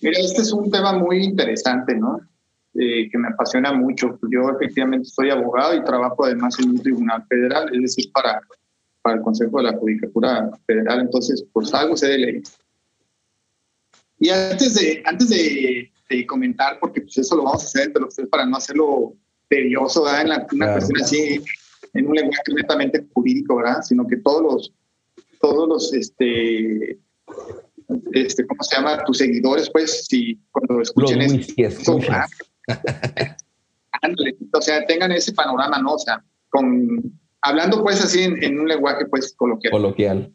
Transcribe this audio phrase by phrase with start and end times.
[0.00, 2.20] Mira, este es un tema muy interesante, ¿no?
[2.74, 4.18] Eh, que me apasiona mucho.
[4.30, 8.40] Yo efectivamente soy abogado y trabajo además en un tribunal federal, es decir, para,
[9.02, 12.42] para el Consejo de la Judicatura Federal, entonces pues algo sé de ley.
[14.20, 15.90] Y antes de, antes de,
[16.26, 19.14] comentar, porque pues eso lo vamos a hacer entre los tres para no hacerlo
[19.48, 20.22] tedioso, ¿verdad?
[20.22, 21.40] En la, una cuestión así,
[21.94, 23.82] en un lenguaje netamente jurídico, ¿verdad?
[23.82, 24.72] Sino que todos los,
[25.40, 26.98] todos los, este,
[28.12, 29.02] este, ¿cómo se llama?
[29.04, 31.22] Tus seguidores, pues, si cuando escuchen
[31.56, 31.96] esto,
[34.52, 35.94] o sea, tengan ese panorama, ¿no?
[35.94, 39.72] O sea, con, hablando pues así en, un lenguaje pues coloquial.
[39.72, 40.32] Coloquial.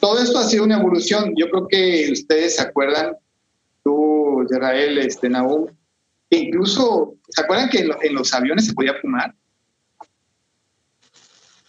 [0.00, 1.34] Todo esto ha sido una evolución.
[1.36, 3.16] Yo creo que ustedes se acuerdan,
[3.82, 5.66] tú, Israel, este, Nahum,
[6.30, 9.34] que incluso, ¿se acuerdan que en, los aviones se podía fumar?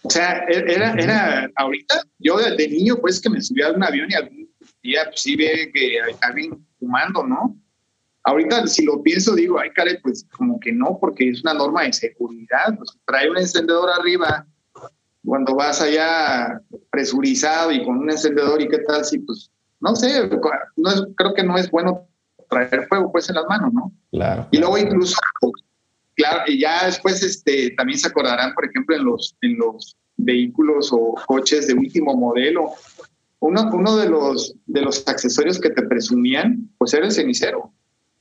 [0.02, 3.82] O sea, e-, era, era ahorita, yo de, niño, pues que me subía a un
[3.82, 4.48] avión y algún
[4.82, 7.56] día pues, sí ve que alguien fumando, ¿no?
[8.24, 11.84] Ahorita, si lo pienso, digo, ay, care, pues como que no, porque es una norma
[11.84, 12.76] de seguridad.
[12.76, 14.46] Pues, trae un encendedor arriba
[15.24, 20.28] cuando vas allá presurizado y con un encendedor y qué tal si, pues, no sé,
[20.76, 22.06] no es, creo que no es bueno
[22.48, 23.92] traer fuego pues en las manos, ¿no?
[24.10, 24.46] Claro.
[24.50, 25.16] Y luego incluso,
[26.14, 30.90] claro, y ya después este, también se acordarán, por ejemplo, en los, en los vehículos
[30.92, 32.72] o coches de último modelo,
[33.40, 37.72] uno, uno de, los, de los accesorios que te presumían, pues era el cenicero.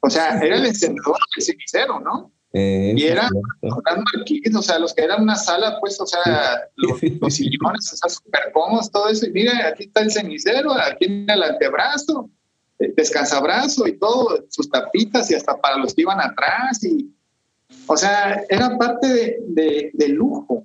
[0.00, 2.32] O sea, era el encendedor del cenicero, ¿no?
[2.52, 3.28] Eh, y eran
[3.60, 3.74] los
[4.56, 6.22] o sea, los que eran una sala, pues, o sea,
[6.76, 6.98] los,
[7.34, 9.26] sillones, o sea, súper cómodos, todo eso.
[9.26, 12.30] Y mira, aquí está el cenicero, aquí en el antebrazo,
[12.78, 16.82] el descansabrazo y todo, sus tapitas y hasta para los que iban atrás.
[16.84, 17.12] Y,
[17.86, 20.64] o sea, era parte de, de, lujo,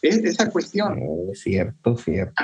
[0.00, 0.98] es, esa cuestión.
[1.30, 2.42] Es cierto, cierto.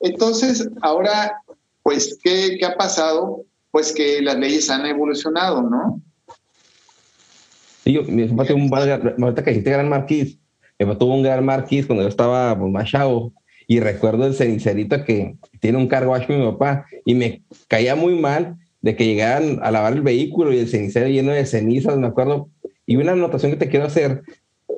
[0.00, 1.42] Entonces, ahora,
[1.82, 3.44] pues, ¿qué, qué ha pasado?
[3.74, 6.00] Pues que las leyes han evolucionado, ¿no?
[7.82, 10.38] Sí, yo me pasé un ahorita que dijiste Gran Marquís,
[10.78, 13.32] me mató un Gran Marquís cuando yo estaba pues, más chavo
[13.66, 18.58] y recuerdo el cenicerito que tiene un cargo mi papá y me caía muy mal
[18.80, 22.50] de que llegaran a lavar el vehículo y el cenicero lleno de cenizas, me acuerdo.
[22.86, 24.22] Y una anotación que te quiero hacer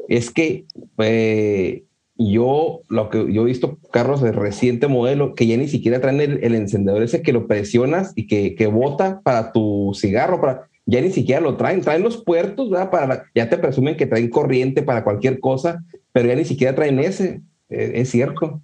[0.09, 0.65] es que
[0.97, 1.83] pues,
[2.19, 6.21] yo lo que yo he visto carros de reciente modelo que ya ni siquiera traen
[6.21, 11.01] el, encendedor ese que lo presionas y que, que bota para tu cigarro, para, ya
[11.01, 12.71] ni siquiera lo traen, traen los puertos.
[12.91, 15.83] Para, ya te presumen que traen corriente para cualquier cosa,
[16.13, 18.63] pero ya ni siquiera traen ese, e, es, cierto.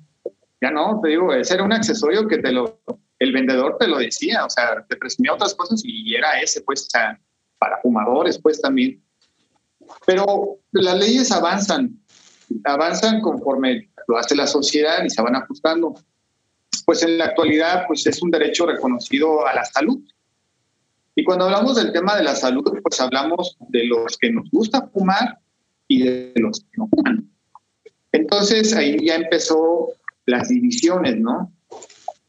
[0.60, 2.80] Ya no, te digo, ese era un accesorio que te lo,
[3.18, 6.86] el vendedor te lo decía, o sea, te presumía otras cosas y era ese, pues,
[6.86, 7.20] o sea,
[7.58, 9.02] para fumadores, pues también.
[10.06, 12.00] Pero las leyes avanzan,
[12.64, 15.94] avanzan conforme lo hace la sociedad y se van ajustando.
[16.84, 20.00] Pues en la actualidad pues es un derecho reconocido a la salud.
[21.14, 24.88] Y cuando hablamos del tema de la salud, pues hablamos de los que nos gusta
[24.88, 25.38] fumar
[25.86, 27.30] y de los que no fuman.
[28.12, 29.88] Entonces ahí ya empezó
[30.26, 31.52] las divisiones, ¿no?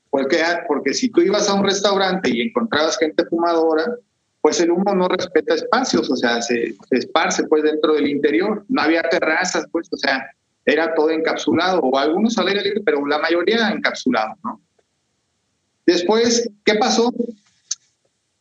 [0.09, 3.85] Porque, porque si tú ibas a un restaurante y encontrabas gente fumadora,
[4.43, 8.65] pues el humo no respeta espacios, o sea, se, esparce pues dentro del interior.
[8.67, 10.21] No había terrazas, pues, o sea,
[10.65, 12.53] era todo encapsulado, o algunos al
[12.85, 14.61] pero la mayoría encapsulado, ¿no?
[15.85, 17.13] Después, ¿qué pasó?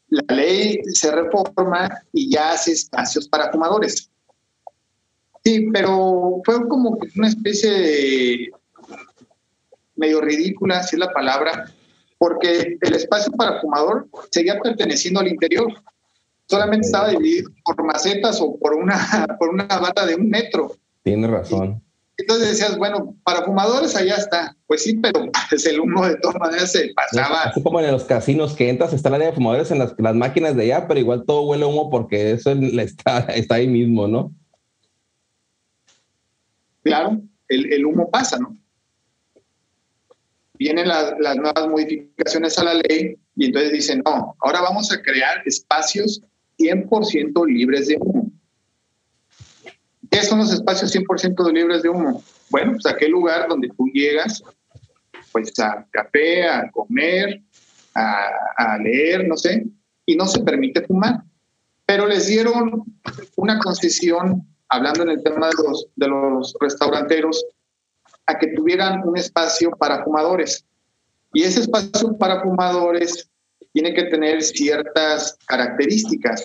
[0.09, 4.11] La ley se reforma y ya hace espacios para fumadores.
[5.45, 8.51] Sí, pero fue como una especie de
[9.95, 11.73] medio ridícula, si es la palabra,
[12.23, 15.75] porque el espacio para fumador seguía perteneciendo al interior
[16.47, 18.97] solamente estaba dividido por macetas o por una,
[19.41, 20.77] por una bata de un metro.
[21.03, 21.83] Tiene razón.
[22.17, 24.57] entonces decías, bueno, para fumadores allá está.
[24.69, 27.43] Pues sí, pero pues, el humo de todas maneras se pasaba.
[27.43, 30.15] Así como en los casinos que entras, está la área de fumadores en las, las
[30.15, 34.33] máquinas de allá, pero igual todo huele humo porque eso está, está ahí mismo, ¿no?
[36.85, 38.62] Claro, el, el humo pasa, ¿no?
[40.63, 45.03] Vienen las, las nuevas modificaciones a la ley y entonces dicen, no, ahora vamos a
[45.03, 46.23] crear espacios
[46.57, 48.31] 100% libres de humo.
[50.09, 52.23] ¿Qué son los espacios 100% libres de humo?
[52.49, 54.41] Bueno, pues aquel lugar donde tú llegas
[55.33, 57.43] pues a café, a comer,
[57.97, 59.67] a, a leer, no sé,
[60.07, 61.25] y no se permite fumar.
[61.85, 62.85] Pero les dieron
[63.35, 67.45] una concesión, hablando en el tema de los, de los restauranteros,
[68.27, 70.65] a que tuvieran un espacio para fumadores.
[71.33, 73.29] Y ese espacio para fumadores
[73.73, 76.45] tiene que tener ciertas características,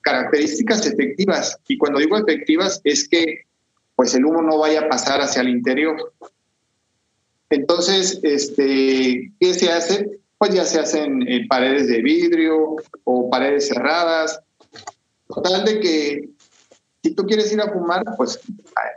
[0.00, 1.56] características efectivas.
[1.68, 3.42] Y cuando digo efectivas es que
[3.94, 6.14] pues el humo no vaya a pasar hacia el interior.
[7.50, 10.20] Entonces, este, ¿qué se hace?
[10.36, 14.40] Pues ya se hacen en paredes de vidrio o paredes cerradas.
[15.26, 16.28] Total de que
[17.02, 18.38] si tú quieres ir a fumar, pues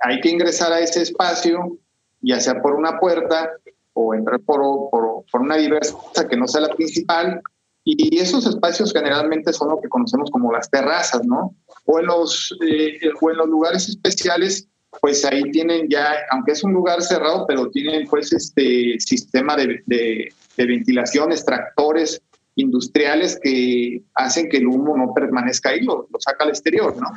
[0.02, 1.78] hay que ingresar a ese espacio,
[2.22, 3.52] ya sea por una puerta
[3.94, 7.42] o entrar por, por, por una diversa que no sea la principal.
[7.84, 11.56] Y esos espacios generalmente son lo que conocemos como las terrazas, ¿no?
[11.86, 14.68] O en los, eh, o en los lugares especiales
[15.00, 19.82] pues ahí tienen ya, aunque es un lugar cerrado, pero tienen pues este sistema de,
[19.86, 22.22] de, ventilación, extractores
[22.56, 27.08] industriales que hacen que el humo no permanezca ahí, lo, saca al exterior, ¿no?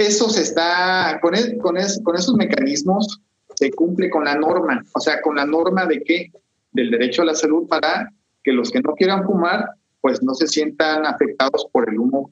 [0.00, 3.20] Eso se está, con, con, con esos mecanismos
[3.54, 6.32] se cumple con la norma, o sea, con la norma de qué?
[6.72, 8.10] Del derecho a la salud para
[8.42, 9.68] que los que no quieran fumar,
[10.00, 12.30] pues no se sientan afectados por el humo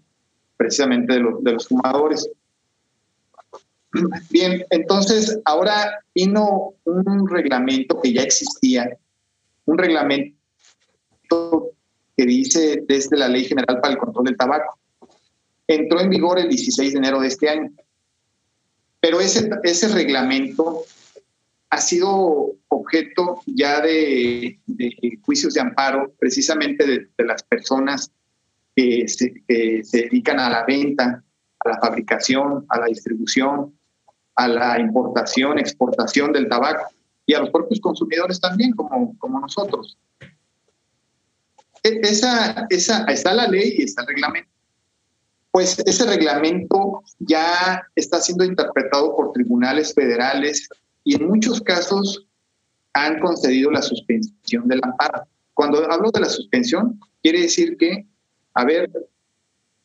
[0.57, 2.31] precisamente de los fumadores.
[4.31, 8.97] Bien, entonces ahora vino un reglamento que ya existía,
[9.67, 10.35] un reglamento
[12.17, 14.79] que dice desde la Ley General para el Control del Tabaco.
[15.69, 17.71] Entró en vigor el 16 de enero de este año.
[19.01, 20.83] Pero ese, ese reglamento
[21.71, 24.59] ha sido objeto ya de,
[25.23, 28.11] juicios de amparo precisamente de, las personas
[28.75, 29.05] que
[29.47, 31.23] que se dedican a la venta,
[31.61, 33.75] a la fabricación, a la distribución,
[34.37, 36.87] a la importación, exportación del tabaco
[37.27, 39.99] y a los propios consumidores también, como, como nosotros.
[41.83, 44.51] E, esa, esa, está la ley y está el reglamento.
[45.59, 50.69] Pues ese reglamento ya está siendo interpretado por tribunales federales
[51.03, 52.29] y en muchos casos
[52.93, 55.25] han concedido la suspensión del amparo.
[55.55, 58.07] Cuando hablo de la suspensión, quiere decir que,
[58.55, 58.89] a ver,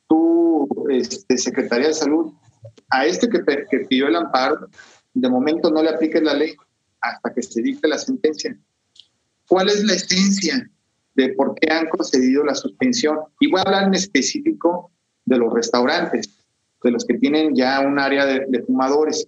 [0.07, 2.31] tú, este, Secretaría de Salud,
[2.91, 3.39] a este que,
[3.89, 4.69] pidió el amparo,
[5.15, 6.53] de momento no le apliques la ley
[7.01, 8.55] hasta que se dicte la sentencia.
[9.47, 10.69] ¿Cuál es la esencia
[11.15, 13.17] de por qué han concedido la suspensión?
[13.39, 14.91] Y voy a hablar en específico
[15.33, 16.29] de los restaurantes,
[16.83, 19.27] de los que tienen ya un área de, fumadores.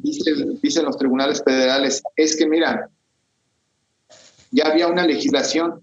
[0.00, 2.90] dicen los tribunales federales, es que mira,
[4.50, 5.82] ya había una legislación.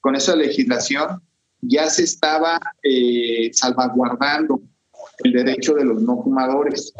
[0.00, 1.22] Con esa legislación
[1.62, 4.60] ya se estaba eh, salvaguardando
[5.18, 6.92] el derecho de los no fumadores.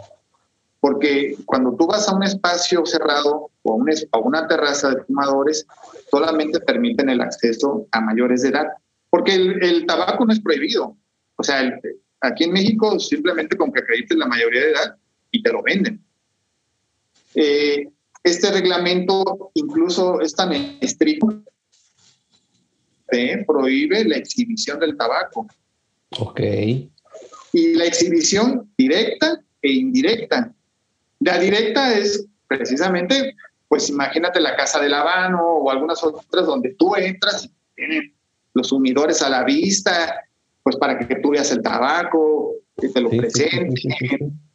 [0.80, 5.66] Porque cuando tú vas a un espacio cerrado o a una terraza de fumadores,
[6.10, 8.66] solamente permiten el acceso a mayores de edad.
[9.10, 10.96] Porque el, tabaco no es prohibido.
[11.36, 11.78] O sea,
[12.20, 14.96] aquí en México simplemente con que acredites la mayoría de edad
[15.30, 16.02] y te lo venden.
[17.34, 17.88] Eh,
[18.22, 21.42] este reglamento incluso es tan estricto
[23.10, 25.46] que prohíbe la exhibición del tabaco.
[26.18, 26.40] Ok
[27.54, 30.52] y la exhibición directa e indirecta.
[31.20, 33.36] La directa es precisamente,
[33.68, 38.12] pues imagínate la casa de Habano o algunas otras donde tú entras y tienen
[38.54, 40.23] los sumidores a la vista,
[40.64, 43.74] pues para que tú veas el tabaco, que te lo presenten,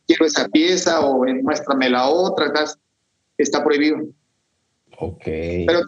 [0.06, 2.52] quiero esa pieza o muéstrame la otra,
[3.38, 4.00] está prohibido.
[4.98, 5.24] Ok.
[5.24, 5.86] Pero también,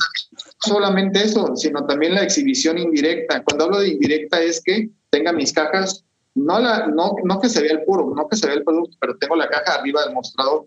[0.59, 3.43] solamente eso, sino también la exhibición indirecta.
[3.43, 7.61] Cuando hablo de indirecta es que tenga mis cajas no, la, no, no que se
[7.61, 10.13] vea el puro, no que se vea el producto, pero tengo la caja arriba del
[10.13, 10.65] mostrador.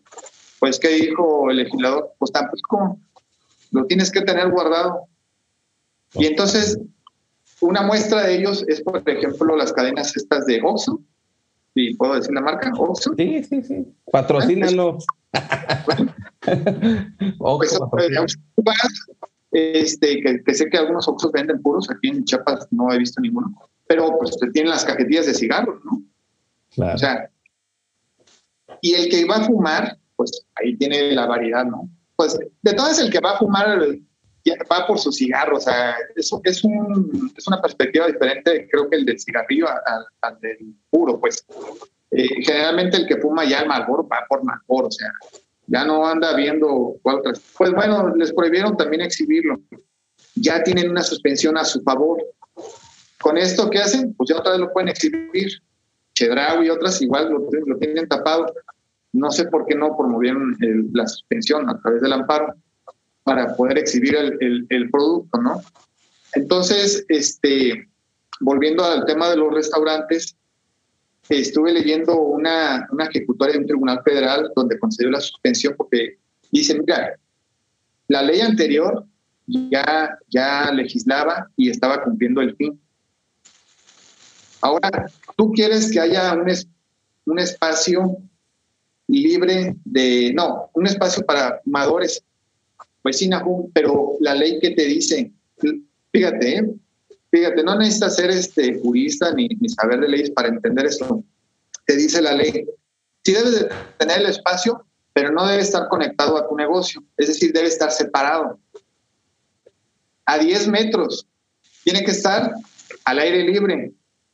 [0.58, 2.12] Pues, ¿qué dijo el legislador?
[2.18, 2.98] Pues tampoco,
[3.70, 5.06] lo tienes que tener guardado.
[6.14, 6.78] Y entonces,
[7.64, 11.00] una muestra de ellos es, por ejemplo, las cadenas estas de Oxxo.
[11.74, 12.72] ¿Y puedo decir la marca?
[12.76, 13.14] ¿Oxxo?
[13.16, 13.86] Sí, sí, sí.
[14.12, 15.04] Patrocínanos.
[17.38, 17.78] pues,
[19.52, 23.20] este, que, que, sé que algunos Oxxos venden puros, aquí en Chiapas no he visto
[23.20, 23.54] ninguno
[23.86, 26.02] pero pues tienen las cajetillas de cigarros, ¿no?
[26.70, 26.94] Claro.
[26.94, 27.30] O sea,
[28.80, 31.88] y el que va a fumar, pues ahí tiene la variedad, ¿no?
[32.16, 33.78] Pues de todas el que va a fumar
[34.70, 38.96] va por su cigarro, o sea, eso es, un, es una perspectiva diferente, creo que
[38.96, 41.44] el del cigarrillo al, del puro, pues.
[42.10, 45.10] Eh, generalmente el que fuma ya el Marlboro va por Marlboro, o sea,
[45.66, 47.22] ya no anda viendo cuál
[47.56, 49.60] Pues bueno, les prohibieron también exhibirlo.
[50.34, 52.22] Ya tienen una suspensión a su favor.
[53.20, 54.14] Con esto, ¿qué hacen?
[54.14, 55.62] Pues ya otra vez lo pueden exhibir.
[56.12, 58.46] Chedraui y otras igual lo, tienen tapado.
[59.12, 60.56] No sé por qué no promovieron
[60.92, 62.54] la suspensión a través del amparo.
[63.24, 65.62] Para poder exhibir el, el, producto, ¿no?
[66.34, 67.88] Entonces, este,
[68.40, 70.36] volviendo al tema de los restaurantes,
[71.28, 76.18] estuve leyendo una, una de un tribunal federal donde concedió la suspensión porque
[76.52, 77.18] dice, mira,
[78.08, 79.06] la ley anterior
[79.46, 82.78] ya, ya legislaba y estaba cumpliendo el fin.
[84.60, 86.50] Ahora, tú quieres que haya un,
[87.26, 88.18] un espacio
[89.06, 92.22] libre de, no, un espacio para fumadores.
[93.04, 93.28] Pues sí,
[93.74, 95.30] pero la ley que te dice,
[96.10, 96.74] fíjate, ¿eh?
[97.30, 101.22] fíjate, no necesitas ser este jurista ni, saber de leyes para entender esto.
[101.84, 102.64] Te dice la ley,
[103.22, 103.68] sí debes de
[103.98, 107.90] tener el espacio, pero no debe estar conectado a tu negocio, es decir, debe estar
[107.92, 108.58] separado.
[110.24, 111.28] A 10 metros,
[111.82, 112.54] tiene que estar
[113.04, 113.92] al aire libre,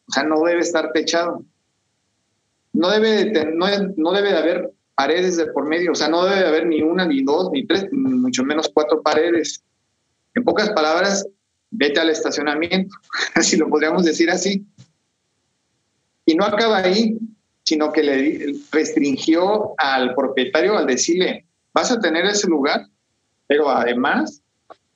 [0.08, 1.44] o sea, no debe estar techado
[2.72, 6.26] no debe, de, no, no debe de haber paredes de por medio, o sea, no
[6.26, 9.64] debe de haber ni una, ni dos, ni tres, mucho menos cuatro paredes.
[10.34, 11.26] En pocas palabras,
[11.70, 12.94] vete al estacionamiento,
[13.40, 14.62] si lo podríamos decir así.
[16.26, 17.16] Y no acaba ahí,
[17.64, 22.86] sino que le restringió al propietario al decirle, vas a tener ese lugar,
[23.46, 24.42] pero además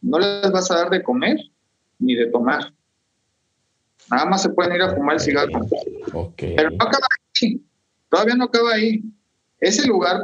[0.02, 1.38] no les vas a dar de comer
[1.98, 2.74] ni de tomar.
[4.10, 5.66] Nada más se pueden ir a fumar el cigarro.
[6.36, 7.06] Pero no acaba
[8.10, 9.02] Todavía no acaba ahí.
[9.64, 10.20] Ese lugar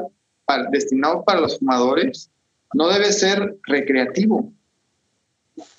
[0.70, 2.30] destinado para los fumadores
[2.74, 4.52] no debe ser recreativo.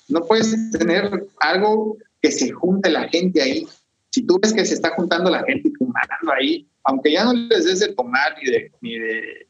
[0.08, 3.66] No puedes tener algo que se junte la gente ahí.
[4.10, 7.64] Si tú ves que se está juntando la gente fumando ahí, aunque ya no les
[7.64, 9.48] des de tomar ni de, ni de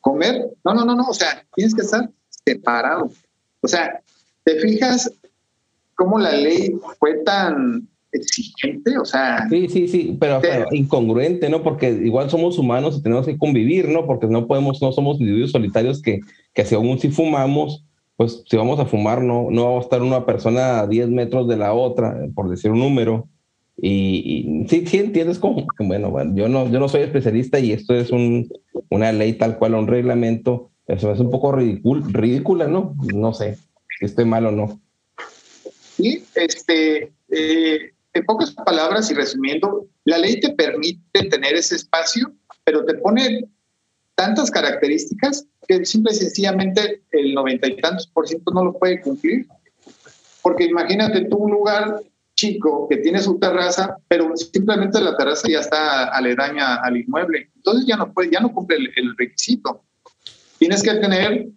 [0.00, 3.10] comer, no, no, no, no, o sea, tienes que estar separado.
[3.60, 4.00] O sea,
[4.44, 5.10] ¿te fijas
[5.96, 9.48] cómo la ley fue tan exigente, o sea...
[9.48, 10.40] Sí, sí, sí, pero,
[10.72, 11.62] incongruente, ¿no?
[11.62, 14.06] Porque igual somos humanos y tenemos que convivir, ¿no?
[14.06, 16.20] Porque no podemos, no somos individuos solitarios que,
[16.54, 17.84] que si aún si fumamos,
[18.16, 21.48] pues si vamos a fumar, no, no va a estar una persona a 10 metros
[21.48, 23.28] de la otra, por decir un número.
[23.82, 27.94] Y, sí, sí entiendes cómo, bueno, bueno, yo no, yo no soy especialista y esto
[27.94, 28.48] es un,
[28.90, 32.94] una ley tal cual, un reglamento, eso es un poco ridícul, ridícula, ¿no?
[33.14, 33.56] No sé
[33.98, 34.80] si estoy mal o no.
[35.96, 42.32] Sí, este, eh, en pocas palabras y resumiendo, la ley te permite tener ese espacio,
[42.64, 43.48] pero te pone
[44.14, 49.00] tantas características que simple y sencillamente el noventa y tantos por ciento no lo puede
[49.00, 49.46] cumplir.
[50.42, 52.02] Porque imagínate tú un lugar
[52.34, 57.50] chico que tiene su terraza, pero simplemente la terraza ya está aledaña al inmueble.
[57.54, 59.84] Entonces ya no puede, ya no cumple el, el requisito.
[60.58, 61.48] Tienes que tener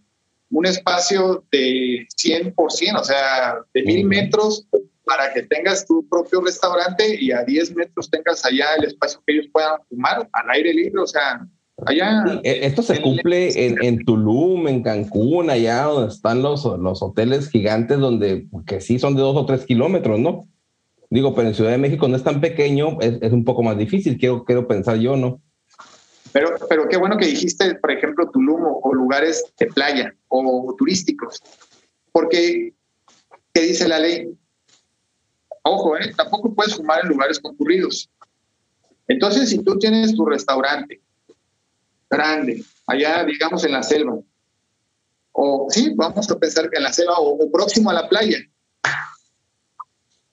[0.51, 4.67] un espacio de 100%, o sea, de mil metros
[5.05, 9.33] para que tengas tu propio restaurante y a 10 metros tengas allá el espacio que
[9.33, 11.45] ellos puedan fumar al aire libre, o sea,
[11.85, 12.39] allá...
[12.43, 17.49] E, esto se cumple en, en, Tulum, en Cancún, allá donde están los, los hoteles
[17.49, 20.47] gigantes, donde que sí son de dos o tres kilómetros, ¿no?
[21.09, 23.77] Digo, pero en Ciudad de México no es tan pequeño, es, es un poco más
[23.77, 25.41] difícil, quiero, quiero pensar yo, ¿no?
[26.31, 30.73] Pero, pero qué bueno que dijiste, por ejemplo, Tulum o, o lugares de playa o
[30.77, 31.39] turísticos,
[32.11, 32.73] porque,
[33.53, 34.33] ¿qué dice la ley?
[35.63, 36.13] Ojo, ¿eh?
[36.15, 38.09] tampoco puedes fumar en lugares concurridos.
[39.07, 41.01] Entonces, si tú tienes tu restaurante
[42.09, 44.19] grande, allá, digamos, en la selva,
[45.31, 48.37] o sí, vamos a pensar que en la selva o, próximo a la playa,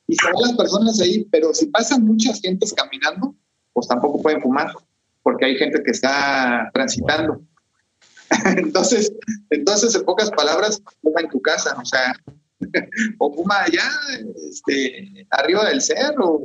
[0.07, 3.35] y están las personas ahí, pero si pasan muchas gentes caminando,
[3.73, 4.73] pues tampoco pueden fumar,
[5.23, 7.41] porque hay gente que está transitando.
[8.57, 9.13] entonces,
[9.51, 12.13] entonces, en pocas palabras, fuma en tu casa, o sea,
[13.19, 13.89] o fuma allá,
[14.49, 16.41] este, arriba del cerro,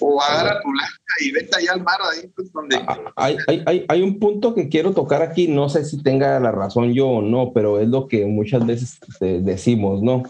[0.00, 2.76] o agarra tu lancha y vete allá al mar, ahí pues, donde...
[2.76, 6.52] Ah, hay, hay, hay, un punto que quiero tocar aquí, no sé si tenga la
[6.52, 10.24] razón yo o no, pero es lo que muchas veces decimos, ¿no?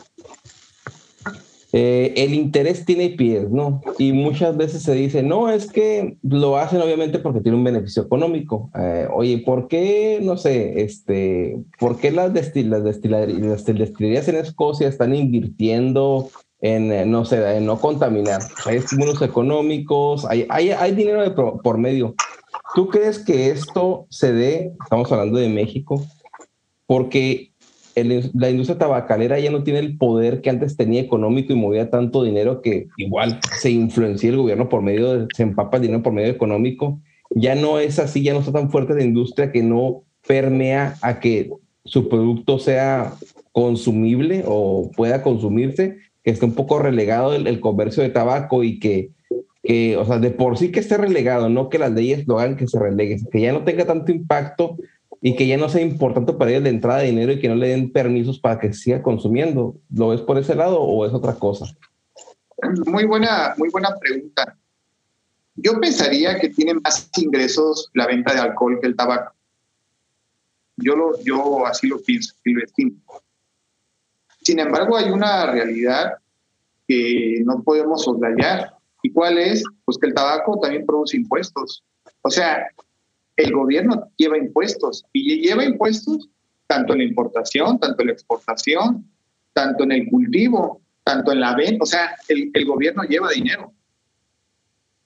[1.72, 3.82] Eh, el interés tiene pies, ¿no?
[3.98, 8.02] Y muchas veces se dice, no, es que lo hacen obviamente porque tiene un beneficio
[8.02, 8.70] económico.
[8.78, 15.14] Eh, oye, ¿por qué, no sé, este, por qué las, las, destilerías en Escocia están
[15.14, 16.30] invirtiendo
[16.60, 18.42] en, eh, no sé, en no contaminar?
[18.64, 22.14] Hay estímulos económicos, hay, hay, dinero por medio.
[22.74, 26.04] ¿Tú crees que esto se dé, estamos hablando de México,
[26.86, 27.50] porque
[28.04, 32.24] la industria tabacalera ya no tiene el poder que antes tenía económico y movía tanto
[32.24, 36.12] dinero que igual se influencia el gobierno por medio de, se empapa el dinero por
[36.12, 37.00] medio económico.
[37.30, 41.20] Ya no es así, ya no está tan fuerte la industria que no permea a
[41.20, 41.50] que
[41.84, 43.14] su producto sea
[43.52, 49.10] consumible o pueda consumirse, que esté un poco relegado el, comercio de tabaco y que,
[49.62, 52.56] que, o sea, de por sí que esté relegado, no que las leyes lo hagan
[52.56, 54.76] que se relegue, que ya no tenga tanto impacto
[55.20, 57.54] y que ya no sea importante para ellos la entrada de dinero y que no
[57.54, 59.76] le den permisos para que siga consumiendo.
[59.92, 61.66] ¿Lo ves por ese lado o es otra cosa?
[62.86, 64.56] Muy buena, muy buena pregunta.
[65.56, 69.32] Yo pensaría que tiene más ingresos la venta de alcohol que el tabaco.
[70.76, 72.96] Yo, lo, yo así lo pienso y lo estimo.
[74.42, 76.18] Sin embargo, hay una realidad
[76.86, 78.74] que no podemos soslayar.
[79.02, 79.64] ¿Y cuál es?
[79.84, 81.82] Pues que el tabaco también produce impuestos.
[82.22, 82.68] O sea,
[83.36, 86.28] el gobierno lleva impuestos y lleva impuestos
[86.66, 89.06] tanto en la importación, tanto en la exportación,
[89.52, 91.84] tanto en el cultivo, tanto en la venta.
[91.84, 93.72] O sea, el, el gobierno lleva dinero.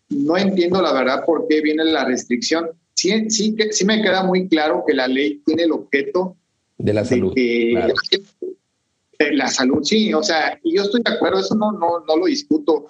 [0.09, 2.71] No entiendo la verdad por qué viene la restricción.
[2.95, 6.37] Sí, sí, sí me queda muy claro que la ley tiene el objeto
[6.79, 7.35] de la salud.
[7.35, 12.17] De la salud, sí, o sea, y yo estoy de acuerdo, eso no, no, no
[12.17, 12.87] lo discuto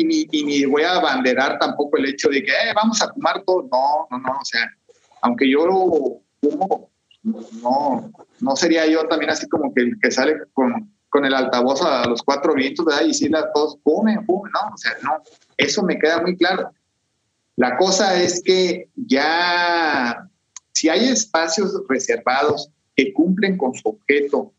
[0.00, 3.12] y ni, y ni voy a abanderar tampoco el hecho de que eh, vamos a
[3.12, 3.68] fumar todo.
[3.70, 4.68] No, no, no, o sea,
[5.22, 6.90] aunque yo fumo,
[7.22, 11.82] no, no sería yo también así como que el que sale con, con el altavoz
[11.82, 13.02] a los cuatro vientos, ¿verdad?
[13.04, 15.22] Y decirle a todos, fumen, fumen, no, o sea, no,
[15.56, 16.70] eso me queda muy claro.
[17.56, 20.26] La cosa es que ya,
[20.72, 24.52] si hay espacios reservados que cumplen con su objeto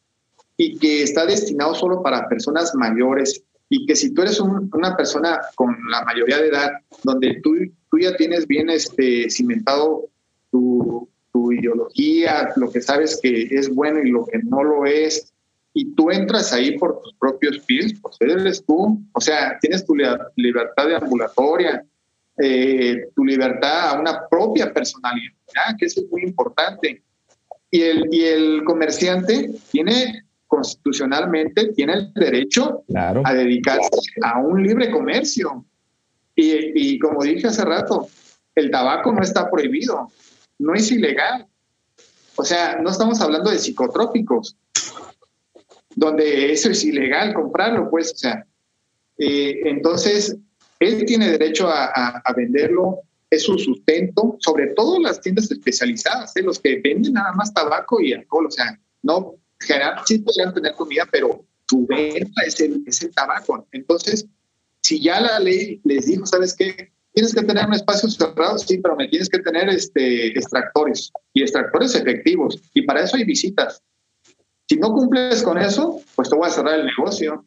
[0.56, 5.40] y que está destinado solo para personas mayores y que si tú eres una persona
[5.56, 6.72] con la mayoría de edad,
[7.04, 7.56] donde tú,
[7.90, 10.10] tú ya tienes bien este, cimentado
[10.52, 15.34] tu, tu ideología, lo que sabes que es bueno y lo que no lo es,
[15.74, 19.96] y tú entras ahí por tus propios pies, pues eres tú, o sea, tienes tu
[20.36, 21.82] libertad de ambulatoria,
[22.40, 25.32] eh, tu libertad a una propia personalidad,
[25.80, 27.02] que eso es muy importante.
[27.70, 33.90] Y el, y el comerciante tiene constitucionalmente tiene el derecho a dedicarse
[34.22, 35.66] a un libre comercio.
[36.36, 38.10] Y, y, como dije hace rato,
[38.54, 40.10] el tabaco no está prohibido,
[40.60, 41.48] no es ilegal.
[42.36, 44.58] O sea, no estamos hablando de psicotrópicos,
[45.96, 48.46] donde eso es ilegal comprarlo, pues, o sea.
[49.18, 50.36] Eh, entonces,
[50.80, 56.42] él tiene derecho a, a, venderlo, es su sustento, sobre todo las tiendas especializadas, ¿eh?
[56.42, 60.74] los que venden nada más tabaco y alcohol, o sea, no general, sí podrían tener
[60.74, 63.68] comida, pero su venta es el, es el tabaco.
[63.72, 64.28] Entonces,
[64.82, 66.92] si ya la ley les dijo, ¿sabes qué?
[67.14, 71.42] Tienes que tener un espacio cerrado, sí, pero me tienes que tener este, extractores y
[71.42, 72.62] extractores efectivos.
[72.74, 73.82] Y para eso hay visitas.
[74.68, 77.46] Si no cumples con eso, pues te voy a cerrar el negocio.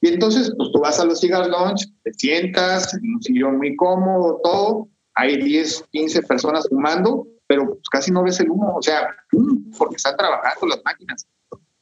[0.00, 3.76] Y entonces, pues tú vas a los cigar lounge, te sientas en un sillón muy
[3.76, 4.88] cómodo, todo.
[5.14, 9.12] Hay 10, 15 personas fumando pero pues, casi no ves el humo, o sea,
[9.76, 11.26] porque están trabajando las máquinas.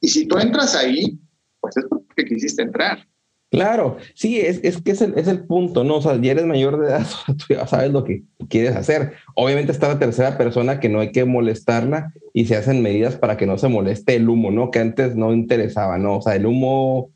[0.01, 1.19] Y si tú entras ahí,
[1.59, 3.05] pues es porque quisiste entrar.
[3.51, 5.95] Claro, sí, es, es que es el, es el, punto, ¿no?
[5.95, 9.13] O sea, ya eres mayor de edad, tú ya sabes lo que quieres hacer.
[9.35, 13.37] Obviamente está la tercera persona que no hay que molestarla y se hacen medidas para
[13.37, 14.69] que no se moleste el humo, ¿no?
[14.69, 16.17] Que antes no interesaba, ¿no?
[16.17, 17.09] O sea, el humo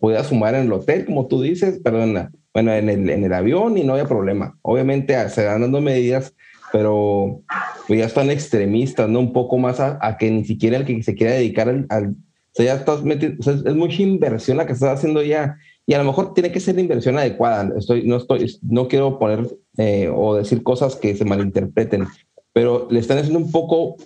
[0.00, 3.32] podía fumar en el hotel, como tú dices, pero en bueno, en el, en el
[3.32, 4.58] avión y no había problema.
[4.62, 6.34] Obviamente ah, se van dando medidas
[6.72, 7.42] pero
[7.86, 9.20] pues ya están extremistas, ¿no?
[9.20, 12.08] Un poco más a, que ni siquiera el que se quiera dedicar al...
[12.10, 12.14] o
[12.52, 15.94] sea, ya estás metiendo, o sea, es mucha inversión la que estás haciendo ya y
[15.94, 17.72] a lo mejor tiene que ser la inversión adecuada.
[17.76, 22.06] Estoy, no, estoy, no quiero poner eh, o decir cosas que se malinterpreten,
[22.52, 23.96] pero le están haciendo un poco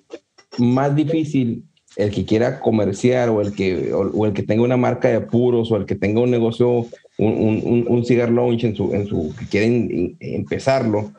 [0.59, 1.65] más difícil
[1.97, 5.71] el que quiera comerciar o el que, o, el que tenga una marca de puros
[5.71, 6.87] o el que tenga un negocio,
[7.19, 7.33] un,
[7.65, 11.13] un, un cigar lounge en su, en su, que quieren empezarlo,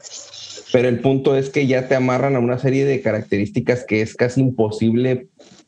[0.71, 4.15] pero el punto es que ya te amarran a una serie de características que es
[4.15, 5.27] casi imposible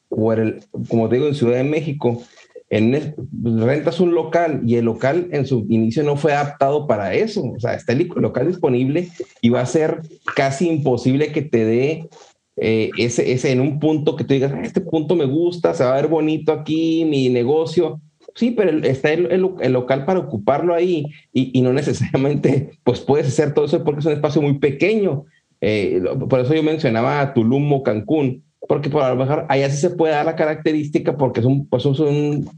[0.10, 2.22] como te digo, en Ciudad de México,
[2.70, 7.44] en rentas un local y el local en su inicio no fue adaptado para eso.
[7.44, 9.10] O sea, está el local disponible
[9.42, 10.02] y va a ser
[10.36, 12.10] casi imposible que te dé
[12.58, 15.84] eh, ese, ese en un punto que tú digas, ah, este punto me gusta, se
[15.84, 18.02] va a ver bonito aquí, mi negocio.
[18.40, 19.26] Sí, pero está el,
[19.60, 24.00] el, local para ocuparlo ahí y, y, no necesariamente pues puedes hacer todo eso porque
[24.00, 25.26] es un espacio muy pequeño.
[25.60, 29.76] Eh, por eso yo mencionaba a Tulum o Cancún, porque por lo mejor allá sí
[29.76, 32.50] se puede dar la característica porque es un, pues, es un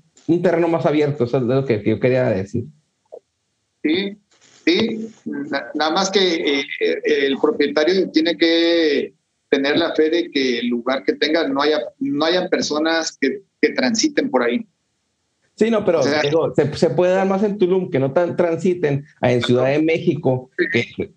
[0.44, 2.66] terreno más abierto, eso es lo que yo quería decir.
[3.82, 4.20] Sí,
[4.64, 5.10] sí,
[5.74, 6.66] nada más que eh,
[7.06, 9.16] el propietario tiene que
[9.50, 13.42] tener la fe de que el lugar que tenga no haya, no haya personas que,
[13.60, 14.64] que transiten por ahí.
[15.56, 19.66] Sí, no, pero se, puede dar más en Tulum que no tan transiten en Ciudad
[19.66, 20.50] de México.
[20.72, 21.12] Que,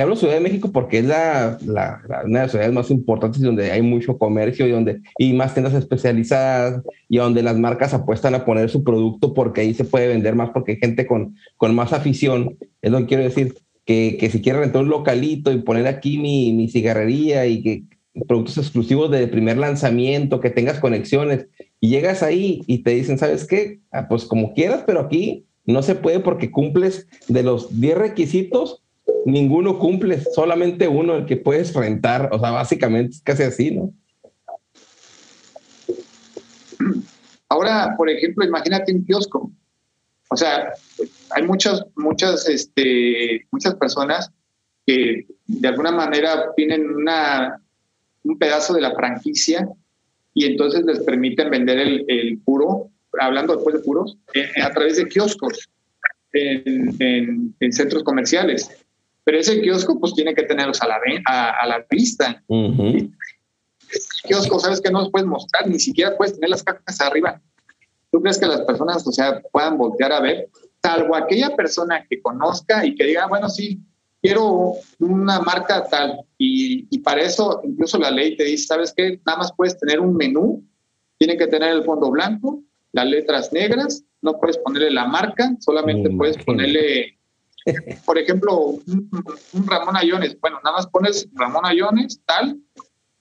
[0.00, 3.70] hablo Ciudad de México porque es la, la, una de las ciudades más importantes donde
[3.70, 8.44] hay mucho comercio y donde y más tiendas especializadas y donde las marcas apuestan a
[8.44, 11.92] poner su producto porque ahí se puede vender más porque hay gente con, con más
[11.92, 12.56] afición.
[12.80, 13.54] Es lo que quiero decir.
[13.84, 17.82] Que, que si quiere rentar un localito y poner aquí mi, mi cigarrería y que
[18.26, 21.46] productos exclusivos de primer lanzamiento, que tengas conexiones,
[21.80, 23.80] y llegas ahí y te dicen, ¿sabes qué?
[23.90, 28.82] Ah, pues como quieras, pero aquí no se puede porque cumples de los 10 requisitos,
[29.24, 33.92] ninguno cumple, solamente uno el que puedes rentar, o sea, básicamente es casi así, ¿no?
[37.48, 39.52] Ahora, por ejemplo, imagínate un kiosco.
[40.30, 40.72] O sea,
[41.30, 44.32] hay muchas, muchas, este, muchas personas
[44.86, 47.62] que de alguna manera tienen una,
[48.24, 49.68] un pedazo de la franquicia
[50.34, 55.08] y entonces les permiten vender el, puro, hablando después de puros, eh, a través de
[55.08, 55.68] kioscos
[56.32, 58.70] en, centros comerciales.
[59.24, 62.42] Pero ese kiosco pues tiene que tenerlos a la, a, la vista.
[62.48, 63.10] El
[64.24, 67.40] kiosco, sabes que no los puedes mostrar, ni siquiera puedes tener las cajas arriba.
[68.10, 70.48] ¿Tú crees que las personas, o sea, puedan voltear a ver?
[70.82, 73.80] Salvo aquella persona que conozca y que diga, bueno, sí,
[74.22, 76.24] quiero una marca tal.
[76.38, 79.20] Y, y, para eso incluso la ley te dice, ¿sabes qué?
[79.26, 80.64] Nada más puedes tener un menú,
[81.18, 86.08] tiene que tener el fondo blanco, las letras negras, no puedes ponerle la marca, solamente
[86.10, 87.18] puedes ponerle,
[88.06, 90.38] por ejemplo, un, Ramón Ayones.
[90.40, 92.58] Bueno, nada más pones Ramón Ayones, tal,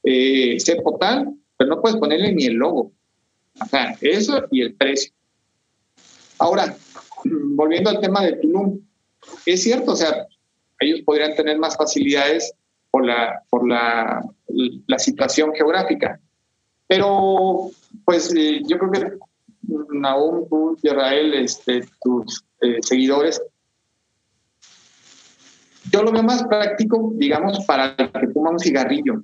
[0.04, 2.94] eh, cepo tal, pero no puedes ponerle ni el logo.
[3.60, 5.12] O sea, eso y el precio.
[6.38, 6.76] Ahora,
[7.24, 8.80] volviendo al tema de Tulum,
[9.46, 10.28] es cierto, o sea,
[10.82, 12.54] ellos podrían tener más facilidades
[12.90, 14.24] por la, por la,
[14.88, 16.20] la situación geográfica.
[16.88, 17.70] Pero,
[18.04, 19.18] pues, eh, yo creo que
[19.94, 23.42] Naum, tú, Israel, este, tus eh, seguidores,
[25.92, 29.24] yo lo veo más práctico, digamos, para el que fuma un cigarrillo.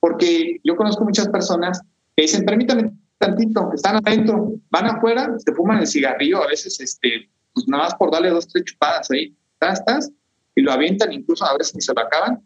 [0.00, 1.80] Porque yo conozco muchas personas
[2.14, 7.28] que dicen, permítame tantito, están adentro, van afuera, se fuman el cigarrillo, a veces, este,
[7.52, 10.12] pues nada más por darle dos, tres chupadas ahí, estás, estás,
[10.58, 12.42] y lo avientan, incluso a veces ni se lo acaban.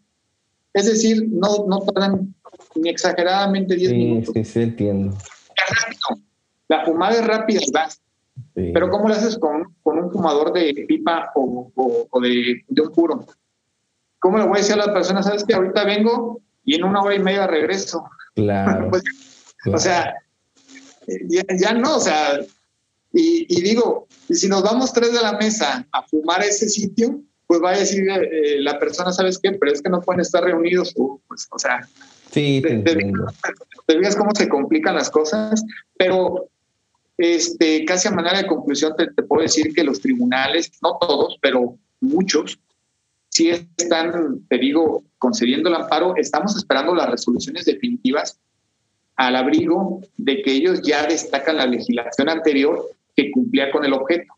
[0.71, 2.35] Es decir, no, no tardan
[2.75, 4.33] ni exageradamente 10 minutos.
[4.35, 5.17] Sí, sí, entiendo.
[6.67, 7.61] La fumada es rápida
[8.53, 12.91] Pero ¿cómo lo haces con, con, un fumador de pipa o, o, de, de, un
[12.91, 13.25] puro?
[14.19, 17.01] ¿Cómo le voy a decir a las personas, sabes que ahorita vengo y en una
[17.01, 18.03] hora y media regreso?
[18.35, 18.91] Claro.
[19.65, 20.13] Pues, o sea,
[21.57, 22.37] ya, no, o sea,
[23.13, 27.23] y, y, digo, si nos vamos tres de la mesa a fumar ese sitio,
[27.53, 29.51] pues va a decir eh, la persona, ¿sabes qué?
[29.51, 30.91] Pero es que no pueden estar reunidos,
[31.27, 31.87] pues, o sea,
[32.31, 33.11] sí, te, te,
[34.17, 35.63] cómo se complican las cosas,
[35.95, 36.49] pero
[37.15, 41.77] este, casi a manera de conclusión te, puedo decir que los tribunales, no todos, pero
[42.01, 42.59] muchos,
[43.29, 48.39] sí están, te digo, concediendo el amparo, estamos esperando las resoluciones definitivas
[49.15, 52.83] al abrigo de que ellos ya destacan la legislación anterior
[53.15, 54.33] que cumplía con el objeto.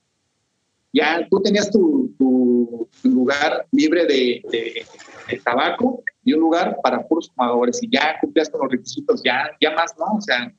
[0.95, 7.29] Ya tú tenías tu, tu, lugar libre de, de, tabaco y un lugar para puros
[7.29, 10.55] fumadores y ya cumplías con los requisitos, ya, ya más no, o sea,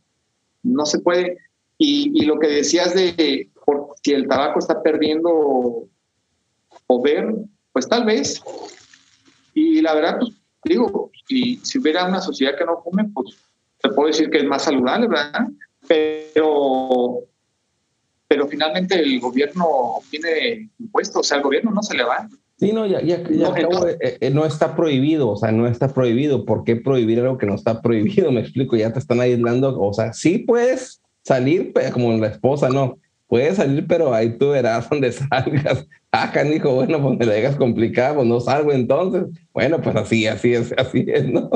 [0.63, 1.39] no se puede.
[1.79, 5.89] Y, y lo que decías de por, si el tabaco está perdiendo
[6.87, 7.35] poder,
[7.73, 8.43] pues tal vez.
[9.55, 13.37] Y la verdad, pues digo, y si hubiera una sociedad que no fume, pues
[13.81, 15.49] te puedo decir que es más saludable, ¿verdad?
[15.89, 17.25] Pero
[18.29, 22.29] pero finalmente el gobierno tiene impuestos, o sea, al gobierno no se le va.
[22.59, 25.93] Sí, no, ya, ya, ya no, eh, eh, no está prohibido, o sea, no está
[25.93, 26.47] prohibido.
[26.47, 28.33] ¿Por qué prohibir algo que no está prohibido?
[28.33, 32.99] Me explico, ya te están aislando, o sea, sí puedes salir, como la esposa, no,
[33.27, 35.87] puedes salir, pero ahí tú verás donde salgas.
[36.11, 39.25] Acá ah, dijo, bueno, pues me la dejas complicada, pues no salgo entonces.
[39.53, 41.51] Bueno, pues así, así es, así es, ¿no?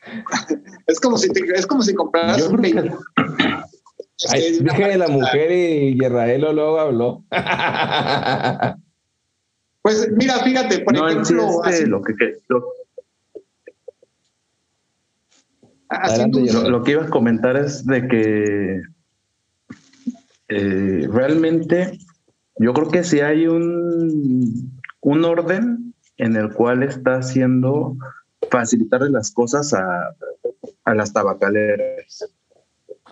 [0.86, 2.62] es como si, es como si compraras un
[4.32, 7.24] dije de la mujer y Israel luego habló.
[9.82, 12.14] pues mira, fíjate, por ejemplo, lo que,
[16.68, 18.80] lo, que iba a comentar es de que
[20.48, 21.98] eh, realmente
[22.56, 27.96] yo creo que si hay un, un orden en el cual está haciendo
[28.50, 30.14] facilitarle las cosas a,
[30.84, 32.24] a las tabacaleras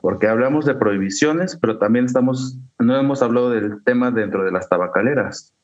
[0.02, 4.68] porque hablamos de prohibiciones, pero también estamos, no hemos hablado del tema dentro de las
[4.68, 5.54] tabacaleras,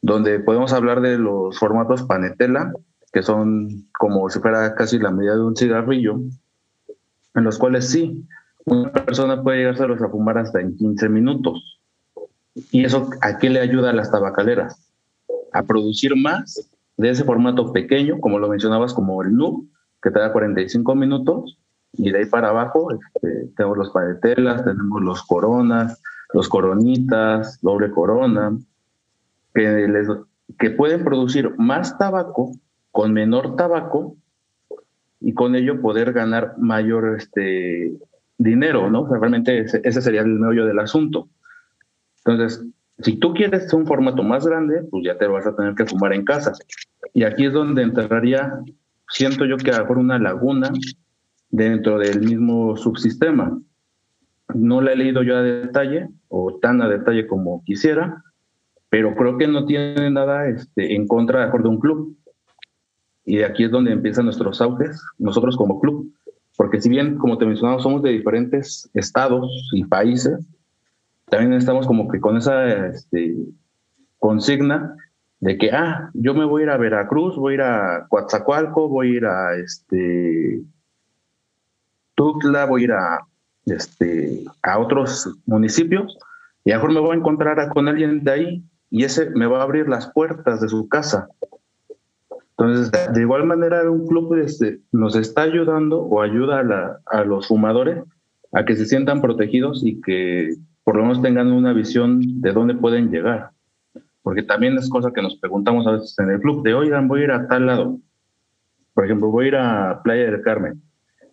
[0.00, 2.72] donde podemos hablar de los formatos panetela,
[3.12, 6.20] que son como si fuera casi la medida de un cigarrillo,
[7.34, 8.24] en los cuales sí,
[8.66, 11.80] una persona puede llegarse a fumar hasta en 15 minutos.
[12.70, 14.80] ¿Y eso a qué le ayuda a las tabacaleras?
[15.52, 19.66] A producir más de ese formato pequeño, como lo mencionabas, como el NUB,
[20.00, 21.58] que te da 45 minutos,
[21.98, 26.00] y de ahí para abajo este, tenemos los paretelas, tenemos los coronas,
[26.32, 28.56] los coronitas, doble corona,
[29.54, 30.04] que,
[30.58, 32.52] que pueden producir más tabaco
[32.90, 34.16] con menor tabaco
[35.20, 37.96] y con ello poder ganar mayor este,
[38.38, 39.06] dinero, ¿no?
[39.06, 41.28] realmente ese, sería el meollo del asunto.
[42.24, 42.64] Entonces,
[43.00, 46.12] si tú quieres un formato más grande, pues ya te vas a tener que fumar
[46.12, 46.52] en casa.
[47.12, 48.60] Y aquí es donde entraría,
[49.08, 50.70] siento yo que a una laguna
[51.50, 53.58] dentro del mismo subsistema.
[54.54, 58.22] No la he leído yo a detalle o tan a detalle como quisiera,
[58.88, 62.16] pero creo que no tiene nada este, en contra de un club.
[63.24, 66.12] Y de aquí es donde empiezan nuestros auges, nosotros como club.
[66.56, 70.46] Porque si bien, como te mencionaba, somos de diferentes estados y países,
[71.26, 73.34] también estamos como que con esa este,
[74.18, 74.94] consigna
[75.40, 78.88] de que, ah, yo me voy a ir a Veracruz, voy a ir a Coatzacoalco,
[78.88, 80.62] voy a ir a este,
[82.16, 83.20] Tuxtla, voy a ir a,
[83.66, 86.18] este, a otros municipios
[86.64, 89.46] y a lo mejor me voy a encontrar con alguien de ahí y ese me
[89.46, 91.28] va a abrir las puertas de su casa.
[92.58, 97.48] Entonces, de igual manera, un club este, nos está ayudando o ayuda a, a, los
[97.48, 98.02] fumadores
[98.52, 102.74] a que se sientan protegidos y que por lo menos tengan una visión de dónde
[102.74, 103.50] pueden llegar.
[104.22, 107.20] Porque también es cosa que nos preguntamos a veces en el club, de, oigan, voy
[107.20, 107.98] a ir a tal lado.
[108.94, 110.82] Por ejemplo, voy a ir a Playa del Carmen.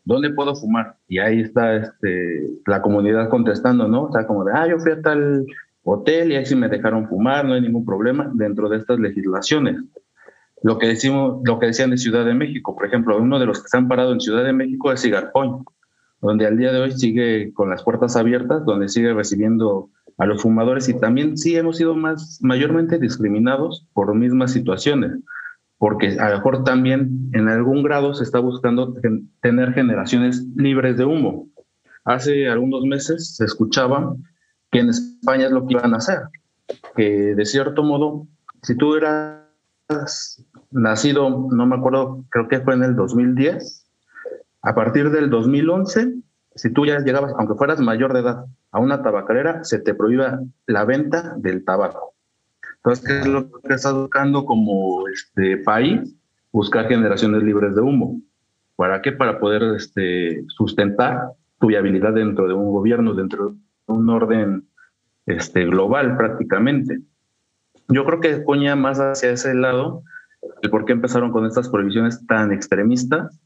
[0.06, 0.98] ¿Dónde puedo fumar?
[1.08, 4.06] Y ahí está este, la comunidad contestando, ¿no?
[4.06, 5.46] O sea, como de, ah, yo fui a tal
[5.84, 9.78] hotel y ahí sí me dejaron fumar, no hay ningún problema dentro de estas legislaciones.
[10.62, 13.62] Lo que, decimos, lo que decían de Ciudad de México, por ejemplo, uno de los
[13.62, 15.68] que se han parado en Ciudad de México es Cigar Point,
[16.22, 20.42] donde al día de hoy sigue con las puertas abiertas, donde sigue recibiendo a los
[20.42, 25.12] fumadores y también sí hemos sido más mayormente discriminados por mismas situaciones,
[25.84, 28.96] porque a lo mejor también en algún grado se está buscando
[29.42, 31.50] tener generaciones libres de humo.
[32.06, 34.16] Hace algunos meses se escuchaba
[34.72, 36.20] que en España es lo que iban a hacer,
[36.96, 38.28] que de cierto modo,
[38.62, 39.42] si tú eras
[40.72, 43.86] nacido, no me acuerdo, creo que fue en el 2010,
[44.62, 46.14] a partir del 2011,
[46.56, 50.40] si tú ya llegabas, aunque fueras mayor de edad, a una tabacalera, se te prohíba
[50.66, 52.13] la venta del tabaco.
[52.86, 56.14] Entonces, ¿qué es lo que estás buscando como este país?
[56.52, 58.20] Buscar generaciones libres de humo.
[58.76, 59.14] ¿Para qué?
[59.14, 63.56] Para poder este, sustentar tu viabilidad dentro de un gobierno, dentro de
[63.88, 64.68] un orden
[65.26, 67.00] este, global prácticamente.
[67.88, 70.04] Yo creo que coña más hacia ese lado
[70.62, 73.40] el por qué empezaron con estas prohibiciones tan extremistas,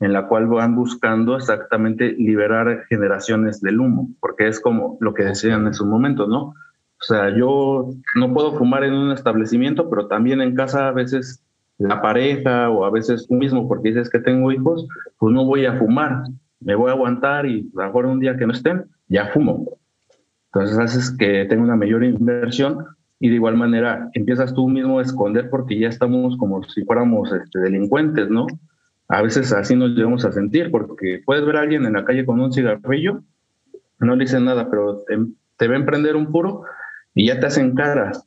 [0.00, 5.22] en la cual van buscando exactamente liberar generaciones del humo, porque es como lo que
[5.22, 6.54] decían en su momento, ¿no?
[7.00, 11.42] O sea, yo no puedo fumar en un establecimiento, pero también en casa a veces
[11.78, 14.86] la pareja o a veces tú mismo, porque dices que tengo hijos,
[15.18, 16.24] pues no voy a fumar,
[16.60, 19.78] me voy a aguantar y a lo mejor un día que no estén, ya fumo.
[20.52, 22.84] Entonces haces que tenga una mayor inversión
[23.18, 27.32] y de igual manera empiezas tú mismo a esconder porque ya estamos como si fuéramos
[27.32, 28.46] este, delincuentes, ¿no?
[29.08, 32.26] A veces así nos llegamos a sentir porque puedes ver a alguien en la calle
[32.26, 33.22] con un cigarrillo,
[34.00, 35.18] no le dicen nada, pero te,
[35.56, 36.64] te ven prender un puro
[37.14, 38.26] y ya te hacen caras.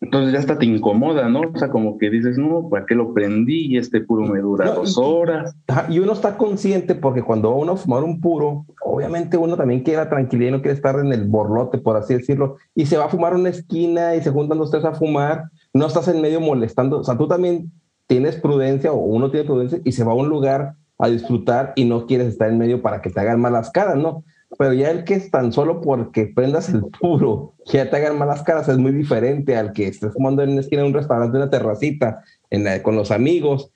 [0.00, 1.40] Entonces ya hasta te incomoda, ¿no?
[1.40, 3.66] O sea, como que dices, no, ¿para qué lo prendí?
[3.66, 5.54] Y este puro me dura dos horas.
[5.88, 10.08] Y uno está consciente porque cuando uno fumar un puro, obviamente uno también quiere la
[10.08, 13.10] tranquilidad y no quiere estar en el borlote, por así decirlo, y se va a
[13.10, 17.00] fumar una esquina y se juntan los tres a fumar, no estás en medio molestando,
[17.00, 17.70] o sea, tú también
[18.06, 21.84] tienes prudencia o uno tiene prudencia y se va a un lugar a disfrutar y
[21.84, 24.24] no quieres estar en medio para que te hagan malas caras, ¿no?
[24.56, 28.18] Pero ya el que es tan solo porque prendas el puro, que ya te hagan
[28.18, 31.36] malas caras, es muy diferente al que estés fumando en una esquina de un restaurante,
[31.36, 33.70] en una terracita, en con los amigos.